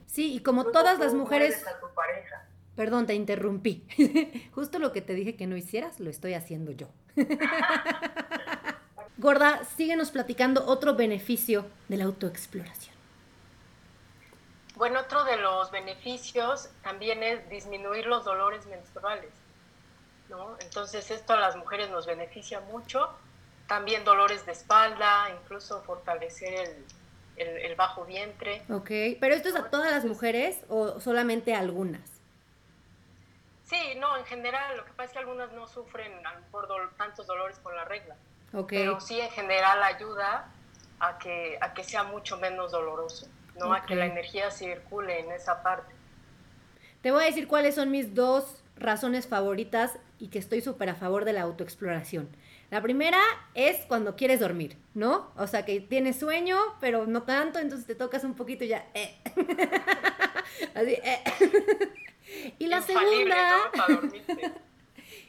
Sí, 0.05 0.35
y 0.35 0.43
como 0.43 0.65
todas 0.65 0.99
las 0.99 1.13
mujeres... 1.13 1.65
A 1.67 1.79
tu 1.79 1.93
pareja 1.93 2.47
Perdón, 2.75 3.05
te 3.05 3.13
interrumpí. 3.13 3.85
Justo 4.55 4.79
lo 4.79 4.91
que 4.91 5.01
te 5.01 5.13
dije 5.13 5.35
que 5.35 5.47
no 5.47 5.57
hicieras, 5.57 5.99
lo 5.99 6.09
estoy 6.09 6.33
haciendo 6.33 6.71
yo. 6.71 6.87
Gorda, 9.21 9.63
síguenos 9.77 10.09
platicando 10.09 10.65
otro 10.65 10.95
beneficio 10.95 11.67
de 11.89 11.97
la 11.97 12.05
autoexploración. 12.05 12.95
Bueno, 14.77 15.01
otro 15.01 15.23
de 15.25 15.37
los 15.37 15.69
beneficios 15.69 16.69
también 16.81 17.21
es 17.21 17.47
disminuir 17.47 18.07
los 18.07 18.25
dolores 18.25 18.65
menstruales. 18.65 19.29
¿no? 20.27 20.57
Entonces 20.59 21.11
esto 21.11 21.33
a 21.33 21.39
las 21.39 21.55
mujeres 21.55 21.91
nos 21.91 22.07
beneficia 22.07 22.61
mucho. 22.61 23.11
También 23.67 24.03
dolores 24.03 24.43
de 24.47 24.53
espalda, 24.53 25.29
incluso 25.39 25.83
fortalecer 25.83 26.83
el, 27.37 27.47
el 27.47 27.75
bajo 27.75 28.05
vientre. 28.05 28.63
Ok, 28.71 29.19
pero 29.19 29.35
esto 29.35 29.49
es 29.49 29.55
a 29.55 29.69
todas 29.69 29.91
las 29.91 30.03
mujeres 30.03 30.61
o 30.67 30.99
solamente 30.99 31.53
a 31.53 31.59
algunas? 31.59 32.01
Sí, 33.65 33.93
no, 33.99 34.17
en 34.17 34.25
general, 34.25 34.77
lo 34.77 34.83
que 34.83 34.93
pasa 34.93 35.03
es 35.03 35.11
que 35.11 35.19
algunas 35.19 35.51
no 35.51 35.67
sufren 35.67 36.11
mejor 36.41 36.67
tantos 36.97 37.27
dolores 37.27 37.59
con 37.59 37.75
la 37.75 37.85
regla. 37.85 38.15
Pero 38.67 38.99
sí 38.99 39.19
en 39.19 39.29
general 39.29 39.81
ayuda 39.83 40.51
a 40.99 41.17
que, 41.17 41.57
a 41.61 41.73
que 41.73 41.83
sea 41.83 42.03
mucho 42.03 42.37
menos 42.37 42.71
doloroso, 42.71 43.27
¿no? 43.57 43.73
A 43.73 43.85
que 43.85 43.95
la 43.95 44.05
energía 44.05 44.51
circule 44.51 45.19
en 45.19 45.31
esa 45.31 45.63
parte. 45.63 45.93
Te 47.01 47.11
voy 47.11 47.23
a 47.23 47.25
decir 47.27 47.47
cuáles 47.47 47.75
son 47.75 47.89
mis 47.91 48.13
dos 48.13 48.63
razones 48.75 49.27
favoritas 49.27 49.97
y 50.19 50.27
que 50.27 50.39
estoy 50.39 50.61
súper 50.61 50.89
a 50.89 50.95
favor 50.95 51.25
de 51.25 51.33
la 51.33 51.41
autoexploración. 51.41 52.29
La 52.69 52.81
primera 52.81 53.19
es 53.53 53.85
cuando 53.85 54.15
quieres 54.15 54.39
dormir, 54.39 54.77
¿no? 54.93 55.31
O 55.35 55.47
sea, 55.47 55.65
que 55.65 55.81
tienes 55.81 56.19
sueño, 56.19 56.57
pero 56.79 57.05
no 57.05 57.23
tanto, 57.23 57.59
entonces 57.59 57.85
te 57.85 57.95
tocas 57.95 58.23
un 58.23 58.33
poquito 58.33 58.63
y 58.63 58.69
ya, 58.69 58.85
eh. 58.93 59.17
Así, 60.75 60.93
eh. 60.93 61.23
y 62.59 62.67
la 62.67 62.81
segunda... 62.81 63.71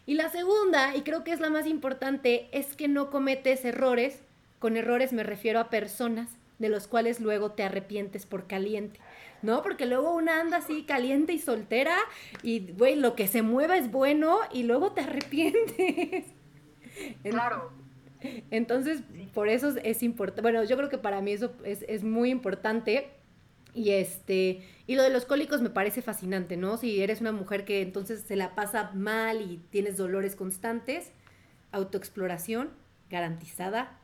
y 0.06 0.14
la 0.14 0.28
segunda, 0.30 0.96
y 0.96 1.02
creo 1.02 1.24
que 1.24 1.32
es 1.32 1.40
la 1.40 1.50
más 1.50 1.66
importante, 1.66 2.48
es 2.52 2.76
que 2.76 2.88
no 2.88 3.10
cometes 3.10 3.64
errores. 3.64 4.20
Con 4.58 4.76
errores 4.76 5.12
me 5.12 5.22
refiero 5.22 5.60
a 5.60 5.70
personas 5.70 6.28
de 6.58 6.68
los 6.68 6.86
cuales 6.86 7.20
luego 7.20 7.52
te 7.52 7.62
arrepientes 7.62 8.26
por 8.26 8.46
caliente. 8.46 9.00
¿no? 9.42 9.62
Porque 9.62 9.86
luego 9.86 10.14
una 10.14 10.40
anda 10.40 10.58
así 10.58 10.84
caliente 10.84 11.32
y 11.32 11.38
soltera 11.38 11.96
y, 12.42 12.72
güey, 12.72 12.96
lo 12.96 13.14
que 13.14 13.26
se 13.26 13.42
mueva 13.42 13.76
es 13.76 13.90
bueno 13.90 14.38
y 14.52 14.62
luego 14.62 14.92
te 14.92 15.02
arrepientes. 15.02 16.24
Claro. 17.22 17.72
Entonces, 18.50 19.00
por 19.32 19.48
eso 19.48 19.74
es 19.82 20.02
importante, 20.02 20.42
bueno, 20.42 20.62
yo 20.62 20.76
creo 20.76 20.90
que 20.90 20.98
para 20.98 21.22
mí 21.22 21.32
eso 21.32 21.52
es, 21.64 22.04
muy 22.04 22.30
importante. 22.30 23.08
Y 23.74 23.92
este, 23.92 24.68
y 24.86 24.96
lo 24.96 25.02
de 25.02 25.10
los 25.10 25.24
cólicos 25.24 25.62
me 25.62 25.70
parece 25.70 26.02
fascinante, 26.02 26.56
¿no? 26.56 26.76
Si 26.76 27.02
eres 27.02 27.20
una 27.20 27.32
mujer 27.32 27.64
que 27.64 27.80
entonces 27.80 28.22
se 28.22 28.36
la 28.36 28.54
pasa 28.54 28.90
mal 28.94 29.40
y 29.40 29.58
tienes 29.70 29.96
dolores 29.96 30.36
constantes, 30.36 31.12
autoexploración 31.72 32.70
garantizada 33.08 33.98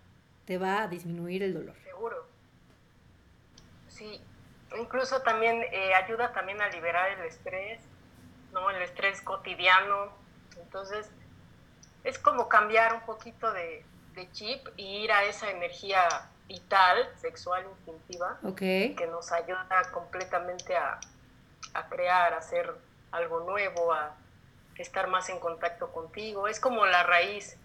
te 0.47 0.57
va 0.57 0.83
a 0.83 0.89
disminuir 0.89 1.43
el 1.43 1.53
dolor. 1.53 1.77
Seguro. 1.85 2.27
Sí, 3.89 4.21
incluso 4.79 5.21
también 5.21 5.63
eh, 5.73 5.93
ayuda 5.95 6.33
también 6.33 6.61
a 6.63 6.69
liberar 6.69 7.11
el 7.19 7.27
estrés, 7.27 7.81
¿no? 8.53 8.71
El 8.71 8.81
estrés 8.81 9.21
cotidiano. 9.21 10.13
Entonces, 10.59 11.11
es 12.05 12.19
como 12.19 12.49
cambiar 12.49 12.95
un 12.95 13.01
poquito 13.03 13.53
de, 13.53 13.85
chip 14.33 14.67
y 14.77 15.05
ir 15.05 15.13
a 15.13 15.23
esa 15.25 15.49
energía 15.49 16.09
vital, 16.49 17.09
sexual, 17.17 17.65
instintiva, 17.71 18.41
que 18.57 19.07
nos 19.11 19.31
ayuda 19.31 19.69
completamente 19.93 20.75
a, 20.77 20.99
crear, 21.91 22.33
a 22.33 22.39
hacer 22.39 22.75
algo 23.13 23.41
nuevo, 23.41 23.93
a 23.93 24.17
estar 24.79 25.09
más 25.09 25.29
en 25.29 25.39
contacto 25.39 25.93
contigo. 25.93 26.49
Es 26.49 26.59
como 26.59 26.87
la 26.87 27.03
raíz 27.03 27.57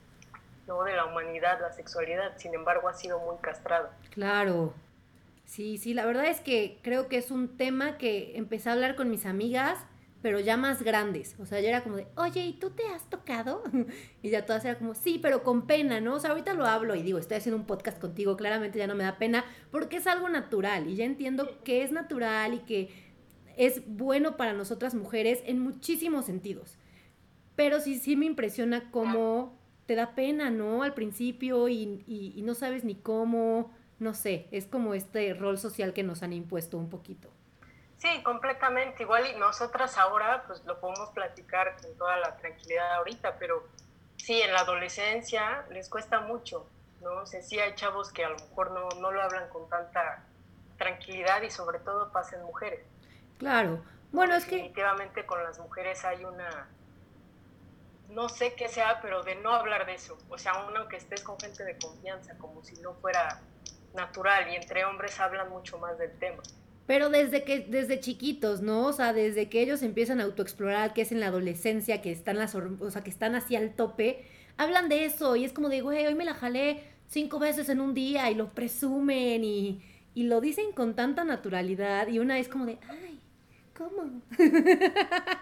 ¿no? 0.68 0.84
de 0.84 0.96
la 0.96 1.06
humanidad, 1.06 1.62
la 1.62 1.72
sexualidad, 1.72 2.38
sin 2.38 2.54
embargo 2.54 2.90
ha 2.90 2.94
sido 2.94 3.20
muy 3.20 3.38
castrada. 3.38 3.92
Claro. 4.12 4.74
Sí, 5.46 5.78
sí, 5.78 5.94
la 5.94 6.06
verdad 6.06 6.26
es 6.26 6.42
que 6.42 6.80
creo 6.84 7.08
que 7.08 7.18
es 7.18 7.32
un 7.32 7.58
tema 7.58 7.98
que 7.98 8.38
empecé 8.38 8.70
a 8.70 8.74
hablar 8.74 8.96
con 8.96 9.10
mis 9.10 9.26
amigas 9.26 9.78
pero 10.24 10.40
ya 10.40 10.56
más 10.56 10.82
grandes. 10.82 11.36
O 11.38 11.46
sea, 11.46 11.60
ya 11.60 11.68
era 11.68 11.84
como 11.84 11.98
de, 11.98 12.08
oye, 12.16 12.46
¿y 12.46 12.54
tú 12.54 12.70
te 12.70 12.88
has 12.88 13.10
tocado? 13.10 13.62
y 14.24 14.30
ya 14.30 14.46
todas 14.46 14.64
era 14.64 14.80
como, 14.80 14.96
sí, 14.96 15.20
pero 15.22 15.44
con 15.44 15.68
pena, 15.68 16.00
¿no? 16.00 16.16
O 16.16 16.20
sea, 16.20 16.30
ahorita 16.32 16.54
lo 16.54 16.66
hablo 16.66 16.96
y 16.96 17.04
digo, 17.04 17.20
estoy 17.20 17.38
haciendo 17.38 17.60
un 17.60 17.68
podcast 17.68 18.00
contigo, 18.00 18.38
claramente 18.38 18.80
ya 18.80 18.88
no 18.88 18.96
me 18.96 19.04
da 19.04 19.18
pena, 19.18 19.44
porque 19.70 19.98
es 19.98 20.08
algo 20.08 20.30
natural 20.30 20.90
y 20.90 20.96
ya 20.96 21.04
entiendo 21.04 21.62
que 21.66 21.84
es 21.84 21.92
natural 21.92 22.54
y 22.54 22.60
que 22.60 22.90
es 23.58 23.84
bueno 23.86 24.38
para 24.38 24.54
nosotras 24.54 24.96
mujeres 24.96 25.44
en 25.46 25.60
muchísimos 25.60 26.26
sentidos. 26.26 26.78
Pero 27.58 27.82
sí, 27.82 28.00
sí 28.00 28.16
me 28.16 28.26
impresiona 28.26 28.92
cómo 28.92 29.60
te 29.88 29.96
da 29.96 30.16
pena, 30.16 30.50
¿no? 30.50 30.84
Al 30.84 30.94
principio 30.94 31.68
y, 31.68 32.02
y 32.08 32.42
no 32.44 32.54
sabes 32.54 32.86
ni 32.86 32.96
cómo, 32.96 33.72
no 34.00 34.14
sé, 34.14 34.48
es 34.52 34.68
como 34.68 34.94
este 34.94 35.34
rol 35.34 35.58
social 35.58 35.92
que 35.92 36.04
nos 36.04 36.24
han 36.24 36.32
impuesto 36.32 36.78
un 36.78 36.90
poquito. 36.90 37.30
Sí, 38.04 38.22
completamente. 38.22 39.04
Igual 39.04 39.28
y 39.28 39.40
nosotras 39.40 39.98
ahora 39.98 40.44
pues 40.46 40.66
lo 40.66 40.78
podemos 40.82 41.10
platicar 41.12 41.78
con 41.82 41.96
toda 41.96 42.18
la 42.18 42.36
tranquilidad 42.36 42.96
ahorita, 42.96 43.38
pero 43.40 43.66
sí, 44.18 44.42
en 44.42 44.52
la 44.52 44.60
adolescencia 44.60 45.66
les 45.70 45.88
cuesta 45.88 46.20
mucho, 46.20 46.68
¿no? 47.00 47.22
O 47.22 47.26
sea, 47.26 47.42
sí 47.42 47.58
hay 47.62 47.76
chavos 47.76 48.12
que 48.12 48.26
a 48.26 48.30
lo 48.30 48.36
mejor 48.36 48.72
no, 48.72 48.90
no 49.00 49.10
lo 49.10 49.24
hablan 49.24 49.48
con 49.48 49.70
tanta 49.70 50.22
tranquilidad 50.78 51.44
y 51.44 51.50
sobre 51.50 51.80
todo 51.80 52.12
pasa 52.12 52.36
en 52.36 52.44
mujeres. 52.44 52.86
Claro. 53.38 53.82
Bueno, 54.12 54.36
es 54.36 54.44
que... 54.44 54.58
Definitivamente 54.58 55.26
con 55.26 55.42
las 55.42 55.58
mujeres 55.60 56.04
hay 56.04 56.26
una... 56.26 56.68
No 58.10 58.28
sé 58.28 58.54
qué 58.56 58.68
sea, 58.68 59.00
pero 59.02 59.24
de 59.24 59.36
no 59.36 59.54
hablar 59.54 59.86
de 59.86 59.94
eso. 59.94 60.18
O 60.28 60.38
sea, 60.38 60.52
aún 60.52 60.76
aunque 60.76 60.98
estés 60.98 61.24
con 61.24 61.40
gente 61.40 61.64
de 61.64 61.78
confianza, 61.78 62.38
como 62.38 62.66
si 62.66 62.76
no 62.82 62.96
fuera 62.96 63.40
natural, 63.94 64.52
y 64.52 64.58
entre 64.58 64.84
hombres 64.84 65.22
hablan 65.22 65.50
mucho 65.50 65.78
más 65.78 65.98
del 65.98 66.20
tema. 66.20 66.44
Pero 66.86 67.10
desde 67.10 67.44
que, 67.44 67.62
desde 67.62 68.00
chiquitos, 68.00 68.62
¿no? 68.62 68.88
O 68.88 68.94
sea, 68.94 69.14
desde 69.14 69.48
que 69.50 69.62
ellos 69.62 69.82
empiezan 69.84 70.20
a 70.20 70.24
autoexplorar, 70.24 70.94
que 70.94 71.02
es 71.04 71.12
en 71.14 71.22
la 71.22 71.28
adolescencia, 71.28 72.02
que 72.02 72.12
están 72.12 72.38
las, 72.38 72.56
o 72.56 72.92
sea, 72.92 73.04
que 73.04 73.10
están 73.10 73.36
así 73.36 73.56
al 73.56 73.74
tope, 73.74 74.26
hablan 74.58 74.90
de 74.90 75.06
eso 75.06 75.36
y 75.36 75.46
es 75.46 75.54
como 75.54 75.70
de, 75.70 75.82
güey, 75.82 76.06
hoy 76.06 76.16
me 76.16 76.26
la 76.26 76.34
jalé 76.34 76.84
cinco 77.08 77.40
veces 77.40 77.70
en 77.70 77.80
un 77.80 77.94
día 77.94 78.30
y 78.32 78.36
lo 78.36 78.54
presumen 78.54 79.44
y, 79.46 79.82
y 80.14 80.24
lo 80.24 80.42
dicen 80.42 80.74
con 80.74 80.94
tanta 80.96 81.24
naturalidad 81.24 82.08
y 82.10 82.20
una 82.20 82.38
es 82.38 82.50
como 82.50 82.66
de, 82.66 82.78
ay, 82.90 83.20
¿cómo? 83.78 84.22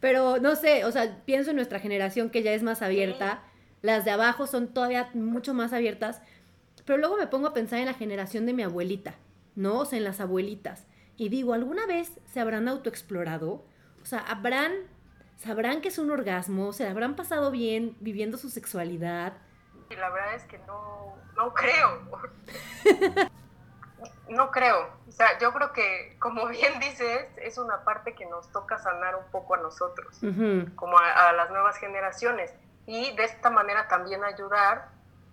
Pero 0.00 0.38
no 0.38 0.56
sé, 0.56 0.84
o 0.84 0.90
sea, 0.90 1.22
pienso 1.24 1.50
en 1.50 1.56
nuestra 1.56 1.78
generación 1.78 2.30
que 2.30 2.42
ya 2.42 2.52
es 2.52 2.62
más 2.64 2.82
abierta, 2.82 3.42
las 3.82 4.04
de 4.04 4.10
abajo 4.10 4.48
son 4.48 4.68
todavía 4.68 5.10
mucho 5.14 5.54
más 5.54 5.72
abiertas, 5.72 6.20
pero 6.84 6.98
luego 6.98 7.16
me 7.16 7.26
pongo 7.26 7.48
a 7.48 7.54
pensar 7.54 7.78
en 7.80 7.86
la 7.86 7.94
generación 7.94 8.46
de 8.46 8.52
mi 8.52 8.62
abuelita 8.62 9.14
¿no? 9.58 9.80
O 9.80 9.84
sea, 9.84 9.98
en 9.98 10.04
las 10.04 10.20
abuelitas. 10.20 10.86
Y 11.16 11.28
digo, 11.28 11.52
¿alguna 11.52 11.84
vez 11.86 12.12
se 12.26 12.40
habrán 12.40 12.68
autoexplorado? 12.68 13.64
O 14.00 14.06
sea, 14.06 14.20
¿habrán, 14.20 14.72
sabrán 15.36 15.80
que 15.80 15.88
es 15.88 15.98
un 15.98 16.10
orgasmo? 16.12 16.72
¿Se 16.72 16.86
habrán 16.86 17.16
pasado 17.16 17.50
bien 17.50 17.96
viviendo 18.00 18.38
su 18.38 18.50
sexualidad? 18.50 19.32
Y 19.90 19.96
la 19.96 20.10
verdad 20.10 20.34
es 20.34 20.44
que 20.44 20.58
no, 20.58 21.16
no 21.36 21.52
creo. 21.54 22.20
no 24.28 24.50
creo. 24.52 24.90
O 25.08 25.10
sea, 25.10 25.36
yo 25.40 25.52
creo 25.52 25.72
que, 25.72 26.16
como 26.20 26.46
bien 26.46 26.78
dices, 26.78 27.26
es 27.38 27.58
una 27.58 27.82
parte 27.82 28.14
que 28.14 28.26
nos 28.26 28.52
toca 28.52 28.78
sanar 28.78 29.16
un 29.16 29.28
poco 29.32 29.56
a 29.56 29.58
nosotros, 29.58 30.20
como 30.76 30.98
a, 30.98 31.32
las 31.32 31.50
nuevas 31.50 31.76
generaciones. 31.78 32.54
Y 32.86 33.14
de 33.16 33.24
esta 33.24 33.50
manera 33.50 33.88
también 33.88 34.22
ayudar 34.22 34.90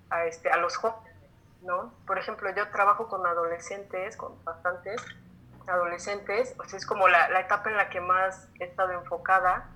a, 0.10 0.26
este, 0.26 0.50
a 0.50 0.58
los 0.58 0.76
jóvenes 0.78 1.05
¿no? 1.66 1.94
Por 2.06 2.18
ejemplo, 2.18 2.50
yo 2.56 2.70
trabajo 2.70 3.08
con 3.08 3.26
adolescentes, 3.26 4.16
con 4.16 4.44
bastantes 4.44 5.02
adolescentes, 5.68 6.54
pues 6.56 6.74
es 6.74 6.86
como 6.86 7.08
la, 7.08 7.40
etapa 7.40 7.70
en 7.70 7.78
la 7.78 7.90
que 7.90 8.00
más 8.00 8.50
he 8.60 8.66
estado 8.66 8.92
enfocada 8.92 9.70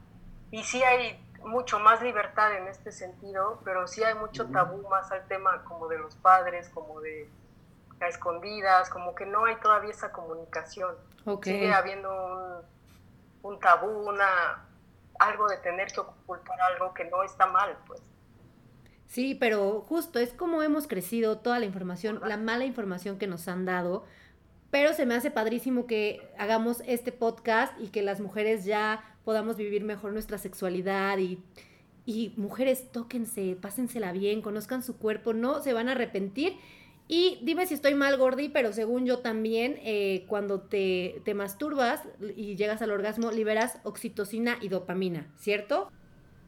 y 0.51 0.63
sí 0.63 0.83
hay 0.83 1.25
mucho 1.43 1.79
más 1.79 2.01
libertad 2.01 2.55
en 2.55 2.67
este 2.67 2.91
sentido, 2.91 3.59
pero 3.63 3.87
sí 3.87 4.03
hay 4.03 4.13
mucho 4.13 4.47
tabú 4.49 4.87
más 4.89 5.11
al 5.11 5.25
tema 5.27 5.63
como 5.63 5.87
de 5.87 5.97
los 5.97 6.15
padres, 6.15 6.69
como 6.69 6.99
de 7.01 7.29
a 8.01 8.07
escondidas, 8.07 8.89
como 8.89 9.13
que 9.15 9.25
no 9.25 9.45
hay 9.45 9.55
todavía 9.57 9.91
esa 9.91 10.11
comunicación. 10.11 10.95
Sigue 11.43 11.73
habiendo 11.73 12.11
un, 12.11 13.51
un 13.51 13.59
tabú, 13.59 14.07
una, 14.07 14.65
algo 15.19 15.47
de 15.47 15.57
tener 15.57 15.91
que 15.91 15.99
ocultar 15.99 16.59
algo 16.61 16.93
que 16.93 17.05
no 17.05 17.23
está 17.23 17.45
mal, 17.45 17.77
pues. 17.87 18.01
Sí, 19.09 19.33
pero 19.33 19.81
justo 19.89 20.19
es 20.19 20.33
como 20.33 20.61
hemos 20.61 20.85
crecido 20.85 21.39
toda 21.39 21.57
la 21.57 21.65
información, 21.65 22.21
la 22.27 22.37
mala 22.37 22.65
información 22.65 23.17
que 23.17 23.25
nos 23.25 23.47
han 23.47 23.65
dado, 23.65 24.05
pero 24.69 24.93
se 24.93 25.07
me 25.07 25.15
hace 25.15 25.31
padrísimo 25.31 25.87
que 25.87 26.29
hagamos 26.37 26.83
este 26.85 27.11
podcast 27.11 27.73
y 27.81 27.87
que 27.87 28.03
las 28.03 28.19
mujeres 28.19 28.65
ya 28.65 29.03
podamos 29.25 29.57
vivir 29.57 29.83
mejor 29.83 30.13
nuestra 30.13 30.37
sexualidad 30.37 31.17
y, 31.17 31.39
y 32.05 32.33
mujeres, 32.37 32.91
tóquense, 32.91 33.57
pásensela 33.59 34.11
bien, 34.11 34.43
conozcan 34.43 34.83
su 34.83 34.97
cuerpo, 34.97 35.33
no 35.33 35.59
se 35.63 35.73
van 35.73 35.89
a 35.89 35.93
arrepentir. 35.93 36.57
Y 37.07 37.39
dime 37.41 37.65
si 37.65 37.73
estoy 37.73 37.95
mal, 37.95 38.15
Gordi, 38.15 38.49
pero 38.49 38.73
según 38.73 39.07
yo 39.07 39.17
también, 39.21 39.79
eh, 39.81 40.25
cuando 40.27 40.61
te, 40.61 41.23
te 41.25 41.33
masturbas 41.33 42.03
y 42.35 42.55
llegas 42.57 42.83
al 42.83 42.91
orgasmo, 42.91 43.31
liberas 43.31 43.79
oxitocina 43.81 44.59
y 44.61 44.67
dopamina, 44.67 45.33
¿cierto? 45.39 45.91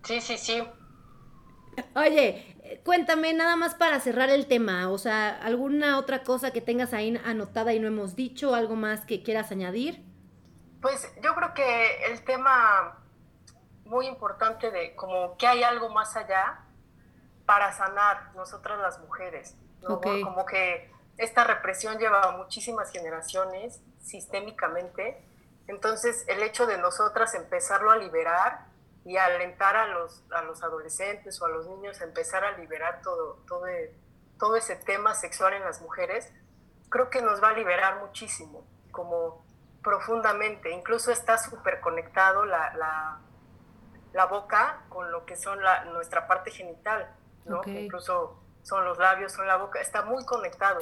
Sí, 0.04 0.22
sí, 0.22 0.38
sí. 0.38 0.62
Oye, 1.96 2.80
cuéntame 2.84 3.34
nada 3.34 3.56
más 3.56 3.76
para 3.76 4.00
cerrar 4.00 4.30
el 4.30 4.48
tema, 4.48 4.90
o 4.90 4.98
sea, 4.98 5.38
alguna 5.44 5.98
otra 5.98 6.24
cosa 6.24 6.52
que 6.52 6.62
tengas 6.62 6.94
ahí 6.94 7.20
anotada 7.26 7.74
y 7.74 7.80
no 7.80 7.88
hemos 7.88 8.16
dicho, 8.16 8.56
algo 8.56 8.76
más 8.76 9.06
que 9.06 9.24
quieras 9.24 9.52
añadir. 9.52 10.04
Pues 10.82 11.08
yo 11.22 11.36
creo 11.36 11.54
que 11.54 12.06
el 12.06 12.24
tema 12.24 12.98
muy 13.86 14.08
importante 14.08 14.72
de 14.72 14.96
como 14.96 15.38
que 15.38 15.48
hay 15.48 15.64
algo 15.64 15.90
más 15.90 16.16
allá 16.16 16.62
para 17.46 17.74
sanar 17.74 18.34
nosotras 18.36 18.80
las 18.80 19.00
mujeres, 19.00 19.56
como 19.86 20.46
que 20.46 20.90
esta 21.18 21.44
represión 21.44 21.98
lleva 21.98 22.32
muchísimas 22.38 22.92
generaciones 22.92 23.82
sistémicamente, 24.02 25.22
entonces 25.68 26.26
el 26.28 26.42
hecho 26.42 26.66
de 26.66 26.78
nosotras 26.78 27.36
empezarlo 27.36 27.92
a 27.92 27.98
liberar 27.98 28.71
y 29.04 29.18
alentar 29.18 29.76
a 29.76 29.88
los, 29.88 30.24
a 30.32 30.44
los 30.44 30.64
adolescentes 30.64 31.42
o 31.42 31.46
a 31.46 31.50
los 31.50 31.68
niños 31.68 32.02
a 32.02 32.04
empezar 32.04 32.44
a 32.44 32.58
liberar 32.58 33.02
todo, 33.02 33.40
todo, 33.48 33.66
todo 34.40 34.56
ese 34.56 34.76
tema 34.76 35.16
sexual 35.16 35.54
en 35.54 35.64
las 35.64 35.82
mujeres, 35.82 36.32
creo 36.90 37.10
que 37.10 37.22
nos 37.22 37.42
va 37.42 37.50
a 37.50 37.54
liberar 37.54 38.00
muchísimo, 38.00 38.66
como 38.92 39.46
profundamente. 39.84 40.72
Incluso 40.72 41.12
está 41.12 41.38
súper 41.38 41.80
conectado 41.80 42.46
la, 42.46 42.74
la, 42.76 43.20
la 44.14 44.26
boca 44.26 44.84
con 44.90 45.12
lo 45.12 45.26
que 45.26 45.36
son 45.36 45.64
la, 45.64 45.86
nuestra 45.86 46.28
parte 46.28 46.52
genital, 46.52 47.16
¿no? 47.46 47.62
Incluso 47.66 48.40
son 48.62 48.86
los 48.86 48.98
labios, 49.00 49.34
son 49.34 49.48
la 49.48 49.58
boca, 49.58 49.82
está 49.82 50.04
muy 50.04 50.24
conectado. 50.26 50.82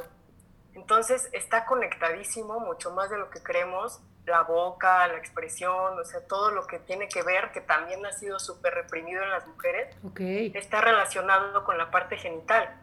Entonces 0.74 1.30
está 1.32 1.66
conectadísimo, 1.66 2.60
mucho 2.60 2.92
más 2.92 3.10
de 3.10 3.18
lo 3.18 3.30
que 3.30 3.42
creemos, 3.42 4.02
la 4.30 4.44
boca, 4.44 5.08
la 5.08 5.18
expresión, 5.18 6.00
o 6.00 6.04
sea, 6.06 6.26
todo 6.28 6.52
lo 6.52 6.66
que 6.68 6.80
tiene 6.80 7.10
que 7.10 7.24
ver, 7.24 7.52
que 7.52 7.62
también 7.62 8.06
ha 8.06 8.12
sido 8.14 8.40
súper 8.40 8.74
reprimido 8.74 9.24
en 9.24 9.30
las 9.32 9.46
mujeres, 9.48 9.96
está 10.56 10.82
relacionado 10.82 11.64
con 11.64 11.78
la 11.78 11.92
parte 11.92 12.18
genital. 12.18 12.74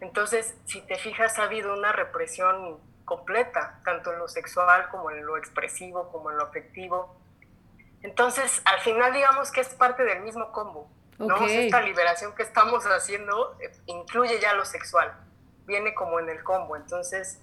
Entonces, 0.00 0.56
si 0.64 0.80
te 0.80 0.96
fijas, 0.96 1.38
ha 1.38 1.44
habido 1.44 1.72
una 1.74 1.92
represión 1.92 2.78
completa, 3.04 3.80
tanto 3.84 4.12
en 4.12 4.18
lo 4.18 4.28
sexual 4.28 4.88
como 4.88 5.10
en 5.10 5.24
lo 5.24 5.36
expresivo, 5.36 6.10
como 6.10 6.30
en 6.30 6.38
lo 6.38 6.44
afectivo. 6.44 7.16
Entonces, 8.02 8.62
al 8.64 8.80
final 8.80 9.12
digamos 9.12 9.52
que 9.52 9.60
es 9.60 9.68
parte 9.74 10.04
del 10.04 10.22
mismo 10.22 10.50
combo. 10.52 10.88
¿no? 11.18 11.46
Esta 11.46 11.80
liberación 11.82 12.34
que 12.34 12.42
estamos 12.42 12.84
haciendo 12.84 13.56
eh, 13.60 13.70
incluye 13.86 14.40
ya 14.40 14.54
lo 14.54 14.64
sexual, 14.64 15.12
viene 15.66 15.94
como 15.94 16.18
en 16.18 16.28
el 16.28 16.42
combo. 16.42 16.76
Entonces, 16.76 17.40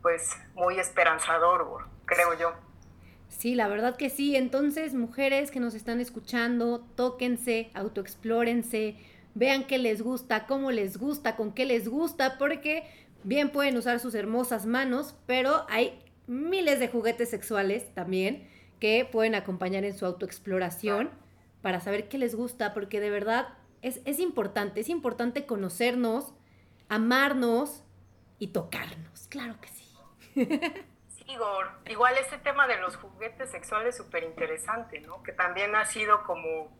pues 0.00 0.36
muy 0.54 0.80
esperanzador, 0.80 1.86
creo 2.04 2.38
yo. 2.38 2.52
Sí, 3.28 3.54
la 3.54 3.66
verdad 3.66 3.96
que 3.96 4.10
sí. 4.10 4.36
Entonces, 4.36 4.94
mujeres 4.94 5.50
que 5.50 5.60
nos 5.60 5.74
están 5.74 6.00
escuchando, 6.00 6.86
tóquense, 6.94 7.70
autoexplórense, 7.74 8.96
vean 9.34 9.64
qué 9.64 9.78
les 9.78 10.02
gusta, 10.02 10.46
cómo 10.46 10.70
les 10.70 10.98
gusta, 10.98 11.36
con 11.36 11.52
qué 11.52 11.64
les 11.64 11.88
gusta, 11.88 12.38
porque 12.38 12.84
bien 13.24 13.50
pueden 13.50 13.76
usar 13.76 14.00
sus 14.00 14.14
hermosas 14.14 14.66
manos, 14.66 15.14
pero 15.26 15.64
hay 15.68 15.98
miles 16.26 16.78
de 16.78 16.88
juguetes 16.88 17.30
sexuales 17.30 17.92
también 17.94 18.48
que 18.78 19.08
pueden 19.10 19.34
acompañar 19.34 19.84
en 19.84 19.96
su 19.96 20.06
autoexploración 20.06 21.10
para 21.62 21.80
saber 21.80 22.08
qué 22.08 22.18
les 22.18 22.34
gusta, 22.34 22.74
porque 22.74 23.00
de 23.00 23.10
verdad 23.10 23.48
es, 23.80 24.00
es 24.04 24.18
importante, 24.18 24.80
es 24.80 24.88
importante 24.88 25.46
conocernos, 25.46 26.34
amarnos 26.88 27.82
y 28.38 28.48
tocarnos, 28.48 29.28
claro 29.28 29.56
que 29.60 29.68
sí. 29.68 29.86
Sí, 31.32 31.34
Igor, 31.34 31.70
igual 31.88 32.14
este 32.18 32.38
tema 32.38 32.66
de 32.66 32.78
los 32.78 32.96
juguetes 32.96 33.50
sexuales 33.50 33.94
es 33.94 34.04
súper 34.04 34.24
interesante, 34.24 35.00
¿no? 35.00 35.22
Que 35.22 35.32
también 35.32 35.74
ha 35.74 35.84
sido 35.84 36.22
como 36.24 36.70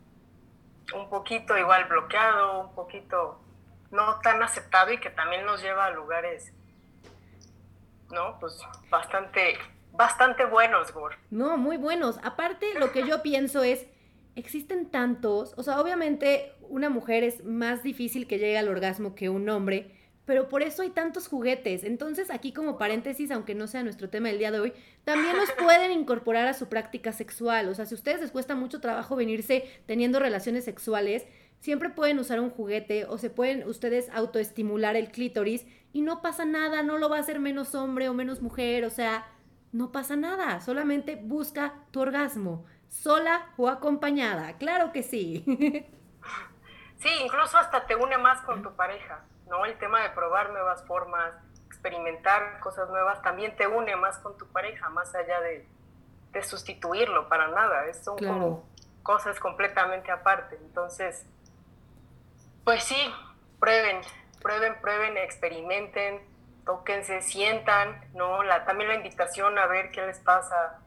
un 0.95 1.09
poquito 1.09 1.57
igual 1.57 1.85
bloqueado, 1.87 2.69
un 2.69 2.75
poquito 2.75 3.41
no 3.91 4.21
tan 4.21 4.43
aceptado 4.43 4.93
y 4.93 4.99
que 4.99 5.11
también 5.11 5.45
nos 5.45 5.63
lleva 5.63 5.87
a 5.87 5.91
lugares, 5.91 6.53
¿no? 8.11 8.39
Pues 8.41 8.61
bastante, 8.91 9.59
bastante 9.93 10.45
buenos, 10.45 10.93
Gor. 10.93 11.17
No, 11.31 11.57
muy 11.57 11.77
buenos. 11.77 12.19
Aparte, 12.23 12.75
lo 12.79 12.93
que 12.93 13.07
yo 13.07 13.23
pienso 13.23 13.63
es, 13.63 13.87
existen 14.35 14.91
tantos, 14.91 15.55
o 15.57 15.63
sea, 15.63 15.81
obviamente 15.81 16.55
una 16.61 16.89
mujer 16.89 17.23
es 17.23 17.45
más 17.45 17.83
difícil 17.83 18.27
que 18.27 18.39
llegue 18.39 18.59
al 18.59 18.69
orgasmo 18.69 19.15
que 19.15 19.29
un 19.29 19.49
hombre, 19.49 20.02
pero 20.25 20.49
por 20.49 20.63
eso 20.63 20.83
hay 20.83 20.91
tantos 20.91 21.29
juguetes. 21.29 21.85
Entonces, 21.85 22.31
aquí 22.31 22.53
como 22.53 22.79
paréntesis, 22.79 23.31
aunque 23.31 23.55
no 23.55 23.67
sea 23.67 23.83
nuestro 23.83 24.09
tema 24.09 24.29
del 24.29 24.39
día 24.39 24.51
de 24.51 24.61
hoy, 24.61 24.73
también 25.05 25.37
los 25.37 25.51
pueden 25.59 25.91
incorporar 25.91 26.47
a 26.47 26.55
su 26.55 26.69
práctica 26.69 27.13
sexual. 27.13 27.69
O 27.69 27.75
sea, 27.75 27.87
si 27.87 27.95
a 27.95 27.99
ustedes 27.99 28.21
les 28.21 28.31
cuesta 28.31 28.55
mucho 28.55 28.81
trabajo 28.81 29.17
venirse 29.17 29.65
teniendo 29.87 30.21
relaciones 30.21 30.65
sexuales, 30.65 31.27
siempre 31.59 31.91
pueden 31.91 32.19
usar 32.19 32.41
un 32.41 32.51
juguete 32.51 33.05
o 33.07 33.19
se 33.19 33.31
pueden 33.31 33.67
ustedes 33.69 34.11
autoestimular 34.11 34.97
el 34.97 35.11
clítoris 35.11 35.67
y 35.93 36.03
no 36.03 36.23
pasa 36.23 36.45
nada, 36.45 36.83
no 36.83 36.99
lo 36.99 37.09
va 37.09 37.19
a 37.19 37.21
hacer 37.21 37.41
menos 37.41 37.75
hombre 37.75 38.09
o 38.09 38.15
menos 38.15 38.43
mujer, 38.43 38.85
o 38.85 38.91
sea, 38.91 39.27
no 39.71 39.93
pasa 39.93 40.17
nada, 40.17 40.61
solamente 40.61 41.17
busca 41.17 41.75
tu 41.91 42.01
orgasmo, 42.01 42.65
sola 42.89 43.47
o 43.57 43.69
acompañada, 43.69 44.59
claro 44.59 44.93
que 44.93 45.03
sí. 45.03 45.45
Sí, 47.03 47.09
incluso 47.25 47.59
hasta 47.59 47.85
te 47.85 47.97
une 47.97 48.17
más 48.17 48.43
con 48.43 48.63
tu 48.63 48.71
pareja. 48.77 49.25
¿No? 49.53 49.67
El 49.67 49.79
tema 49.79 50.03
de 50.03 50.11
probar 50.11 50.51
nuevas 50.51 50.83
formas, 50.87 51.35
experimentar 51.67 52.59
cosas 52.61 52.89
nuevas, 52.89 53.21
también 53.21 53.55
te 53.55 53.67
une 53.67 53.95
más 53.97 54.17
con 54.19 54.37
tu 54.39 54.47
pareja, 54.49 54.89
más 54.89 55.15
allá 55.15 55.41
de, 55.41 55.69
sustituirlo 56.43 57.29
para 57.29 57.49
nada. 57.49 57.85
Es, 57.87 58.03
son 58.03 58.17
como 58.17 58.65
cosas 59.03 59.39
completamente 59.39 60.11
aparte. 60.11 60.57
Entonces, 60.57 61.27
pues 62.65 62.83
sí, 62.83 63.15
prueben, 63.61 64.01
prueben, 64.41 64.81
prueben, 64.81 65.19
experimenten, 65.19 66.23
tóquense, 66.65 67.21
sientan, 67.21 68.11
¿no? 68.15 68.43
La, 68.43 68.65
también 68.65 68.89
la 68.89 68.95
invitación 68.95 69.59
a 69.59 69.67
ver 69.67 69.91
qué 69.91 70.07
les 70.07 70.19
pasa 70.21 70.81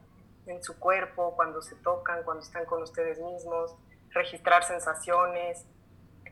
en 0.46 0.60
su 0.64 0.76
cuerpo 0.80 1.36
cuando 1.36 1.62
se 1.62 1.76
tocan, 1.76 2.24
cuando 2.24 2.42
están 2.42 2.64
con 2.64 2.82
ustedes 2.82 3.20
mismos, 3.20 3.76
registrar 4.10 4.64
sensaciones, 4.64 5.64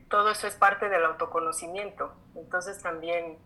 todo 0.09 0.31
eso 0.31 0.47
es 0.47 0.55
parte 0.55 0.89
del 0.89 1.05
autoconocimiento. 1.05 2.13
Entonces 2.35 2.83
también 2.83 3.39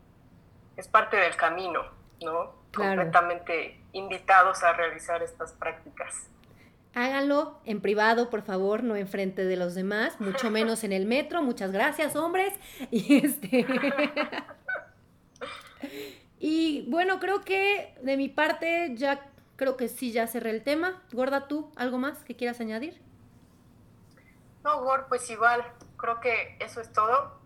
es 0.76 0.88
parte 0.88 1.16
del 1.16 1.36
camino, 1.36 1.82
¿no? 2.22 2.54
Completamente 2.74 3.80
invitados 3.92 4.62
a 4.62 4.72
realizar 4.72 5.22
estas 5.22 5.52
prácticas. 5.52 6.28
Háganlo 6.94 7.60
en 7.64 7.80
privado, 7.80 8.30
por 8.30 8.42
favor, 8.42 8.82
no 8.82 8.96
en 8.96 9.08
frente 9.08 9.44
de 9.44 9.56
los 9.56 9.74
demás, 9.74 10.20
mucho 10.20 10.50
menos 10.50 10.84
en 10.84 10.92
el 10.92 11.06
metro. 11.06 11.42
Muchas 11.42 11.72
gracias, 11.72 12.16
hombres. 12.16 12.52
Y 12.90 13.24
este. 13.24 13.66
y 16.38 16.86
bueno, 16.90 17.20
creo 17.20 17.42
que 17.42 17.94
de 18.02 18.16
mi 18.16 18.28
parte 18.28 18.94
ya 18.94 19.30
creo 19.56 19.76
que 19.76 19.88
sí 19.88 20.12
ya 20.12 20.26
cerré 20.26 20.50
el 20.50 20.62
tema. 20.62 21.02
Gorda, 21.12 21.48
tú, 21.48 21.70
¿algo 21.76 21.98
más 21.98 22.22
que 22.24 22.36
quieras 22.36 22.60
añadir? 22.60 23.00
No, 24.64 24.82
Gord, 24.82 25.06
pues 25.08 25.28
igual, 25.30 25.64
creo 25.98 26.20
que 26.20 26.56
eso 26.61 26.80
es 26.80 26.92
todo, 26.92 27.38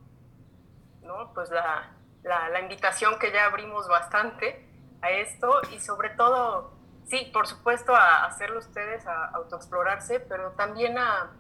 ¿no? 1.03 1.33
Pues 1.35 1.51
la, 1.51 1.97
la, 2.23 2.61
invitación 2.61 3.19
que 3.19 3.33
ya 3.33 3.47
abrimos 3.47 3.89
bastante 3.89 4.69
a 5.01 5.11
esto 5.11 5.61
y 5.73 5.81
sobre 5.81 6.11
todo, 6.11 6.73
sí, 7.07 7.31
por 7.33 7.49
supuesto, 7.49 7.97
a 7.97 8.27
hacerlo 8.27 8.61
ustedes, 8.61 9.07
a 9.07 9.25
autoexplorarse, 9.31 10.21
pero 10.21 10.53
también 10.53 10.97
a, 10.99 11.33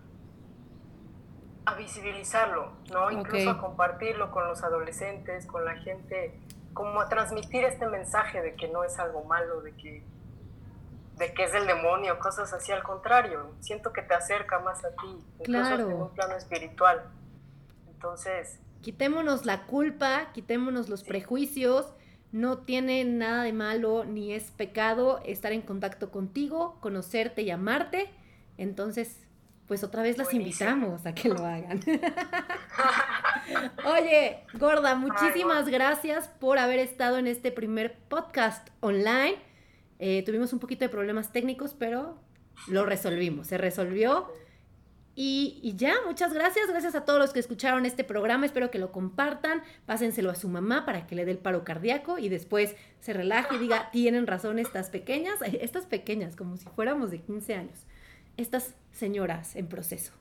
a 1.66 1.74
visibilizarlo, 1.74 2.72
¿no? 2.90 3.10
Incluso 3.10 3.50
a 3.50 3.58
compartirlo 3.58 4.32
con 4.32 4.48
los 4.48 4.64
adolescentes, 4.64 5.46
con 5.46 5.64
la 5.64 5.76
gente, 5.76 6.40
como 6.72 7.00
a 7.00 7.08
transmitir 7.08 7.64
este 7.64 7.86
mensaje 7.86 8.42
de 8.42 8.56
que 8.56 8.68
no 8.68 8.82
es 8.82 8.98
algo 8.98 9.22
malo, 9.24 9.60
de 9.60 9.76
que 9.76 10.04
de 11.16 11.34
que 11.34 11.44
es 11.44 11.52
del 11.52 11.66
demonio, 11.66 12.18
cosas 12.18 12.52
así, 12.52 12.72
al 12.72 12.82
contrario, 12.82 13.54
siento 13.60 13.92
que 13.92 14.02
te 14.02 14.14
acerca 14.14 14.58
más 14.60 14.84
a 14.84 14.90
ti, 14.90 15.24
incluso 15.40 15.74
en 15.74 15.92
un 15.92 16.10
plano 16.14 16.36
espiritual. 16.36 17.04
Entonces... 17.88 18.58
Quitémonos 18.80 19.46
la 19.46 19.66
culpa, 19.66 20.32
quitémonos 20.32 20.88
los 20.88 21.04
prejuicios, 21.04 21.92
no 22.32 22.58
tiene 22.58 23.04
nada 23.04 23.44
de 23.44 23.52
malo 23.52 24.04
ni 24.04 24.32
es 24.32 24.50
pecado 24.50 25.20
estar 25.24 25.52
en 25.52 25.62
contacto 25.62 26.10
contigo, 26.10 26.78
conocerte 26.80 27.42
y 27.42 27.50
amarte. 27.50 28.10
Entonces, 28.56 29.20
pues 29.68 29.84
otra 29.84 30.02
vez 30.02 30.18
las 30.18 30.32
invitamos 30.34 31.06
a 31.06 31.14
que 31.14 31.28
lo 31.28 31.44
hagan. 31.44 31.80
Oye, 33.84 34.44
gorda, 34.54 34.94
muchísimas 34.94 35.68
gracias 35.68 36.28
por 36.28 36.58
haber 36.58 36.78
estado 36.78 37.18
en 37.18 37.26
este 37.26 37.52
primer 37.52 37.98
podcast 38.08 38.68
online. 38.80 39.36
Eh, 39.98 40.22
tuvimos 40.24 40.52
un 40.52 40.58
poquito 40.58 40.84
de 40.84 40.88
problemas 40.88 41.32
técnicos, 41.32 41.74
pero 41.74 42.18
lo 42.68 42.84
resolvimos, 42.84 43.46
se 43.46 43.58
resolvió. 43.58 44.32
Y, 45.14 45.74
ya, 45.76 45.94
muchas 46.06 46.32
gracias. 46.32 46.68
Gracias 46.68 46.94
a 46.94 47.04
todos 47.04 47.18
los 47.18 47.32
que 47.32 47.40
escucharon 47.40 47.84
este 47.84 48.02
programa. 48.02 48.46
Espero 48.46 48.70
que 48.70 48.78
lo 48.78 48.92
compartan. 48.92 49.62
Pásenselo 49.84 50.30
a 50.30 50.34
su 50.34 50.48
mamá 50.48 50.86
para 50.86 51.06
que 51.06 51.14
le 51.14 51.26
dé 51.26 51.32
el 51.32 51.38
paro 51.38 51.64
cardíaco 51.64 52.18
y 52.18 52.30
después 52.30 52.74
se 53.00 53.12
relaje 53.12 53.56
y 53.56 53.58
diga, 53.58 53.90
tienen 53.90 54.26
razón 54.26 54.58
estas 54.58 54.88
pequeñas, 54.88 55.38
estas 55.60 55.84
pequeñas, 55.84 56.34
como 56.34 56.56
si 56.56 56.66
fuéramos 56.70 57.10
de 57.10 57.20
15 57.20 57.54
años. 57.54 57.86
Estas 58.38 58.74
señoras 58.92 59.54
en 59.54 59.68
proceso. 59.68 60.12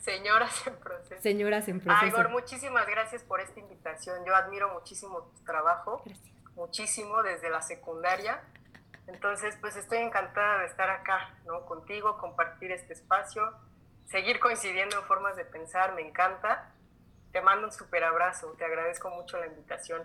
Señoras 0.00 0.66
en 0.66 0.74
proceso. 0.76 1.22
Señoras 1.22 1.68
en 1.68 1.80
proceso. 1.80 2.16
Ay, 2.16 2.28
muchísimas 2.32 2.86
gracias 2.88 3.22
por 3.22 3.40
esta 3.40 3.60
invitación. 3.60 4.24
Yo 4.26 4.34
admiro 4.34 4.72
muchísimo 4.72 5.22
tu 5.22 5.44
trabajo. 5.44 6.02
Gracias 6.04 6.39
muchísimo 6.56 7.22
desde 7.22 7.50
la 7.50 7.62
secundaria. 7.62 8.42
Entonces, 9.06 9.56
pues 9.60 9.76
estoy 9.76 9.98
encantada 9.98 10.60
de 10.60 10.66
estar 10.66 10.88
acá, 10.88 11.34
¿no? 11.46 11.66
Contigo, 11.66 12.16
compartir 12.18 12.70
este 12.70 12.92
espacio, 12.92 13.42
seguir 14.06 14.38
coincidiendo 14.38 14.96
en 14.98 15.04
formas 15.04 15.36
de 15.36 15.44
pensar, 15.44 15.94
me 15.94 16.02
encanta. 16.02 16.72
Te 17.32 17.40
mando 17.40 17.66
un 17.66 17.72
súper 17.72 18.04
abrazo, 18.04 18.54
te 18.58 18.64
agradezco 18.64 19.10
mucho 19.10 19.38
la 19.38 19.46
invitación. 19.46 20.02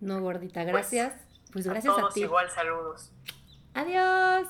No, 0.00 0.20
gordita, 0.20 0.64
gracias. 0.64 1.14
Pues, 1.14 1.50
pues 1.52 1.66
gracias 1.66 1.94
a, 1.94 2.00
todos 2.00 2.14
ti. 2.14 2.22
igual, 2.22 2.50
saludos. 2.50 3.12
Adiós. 3.74 4.48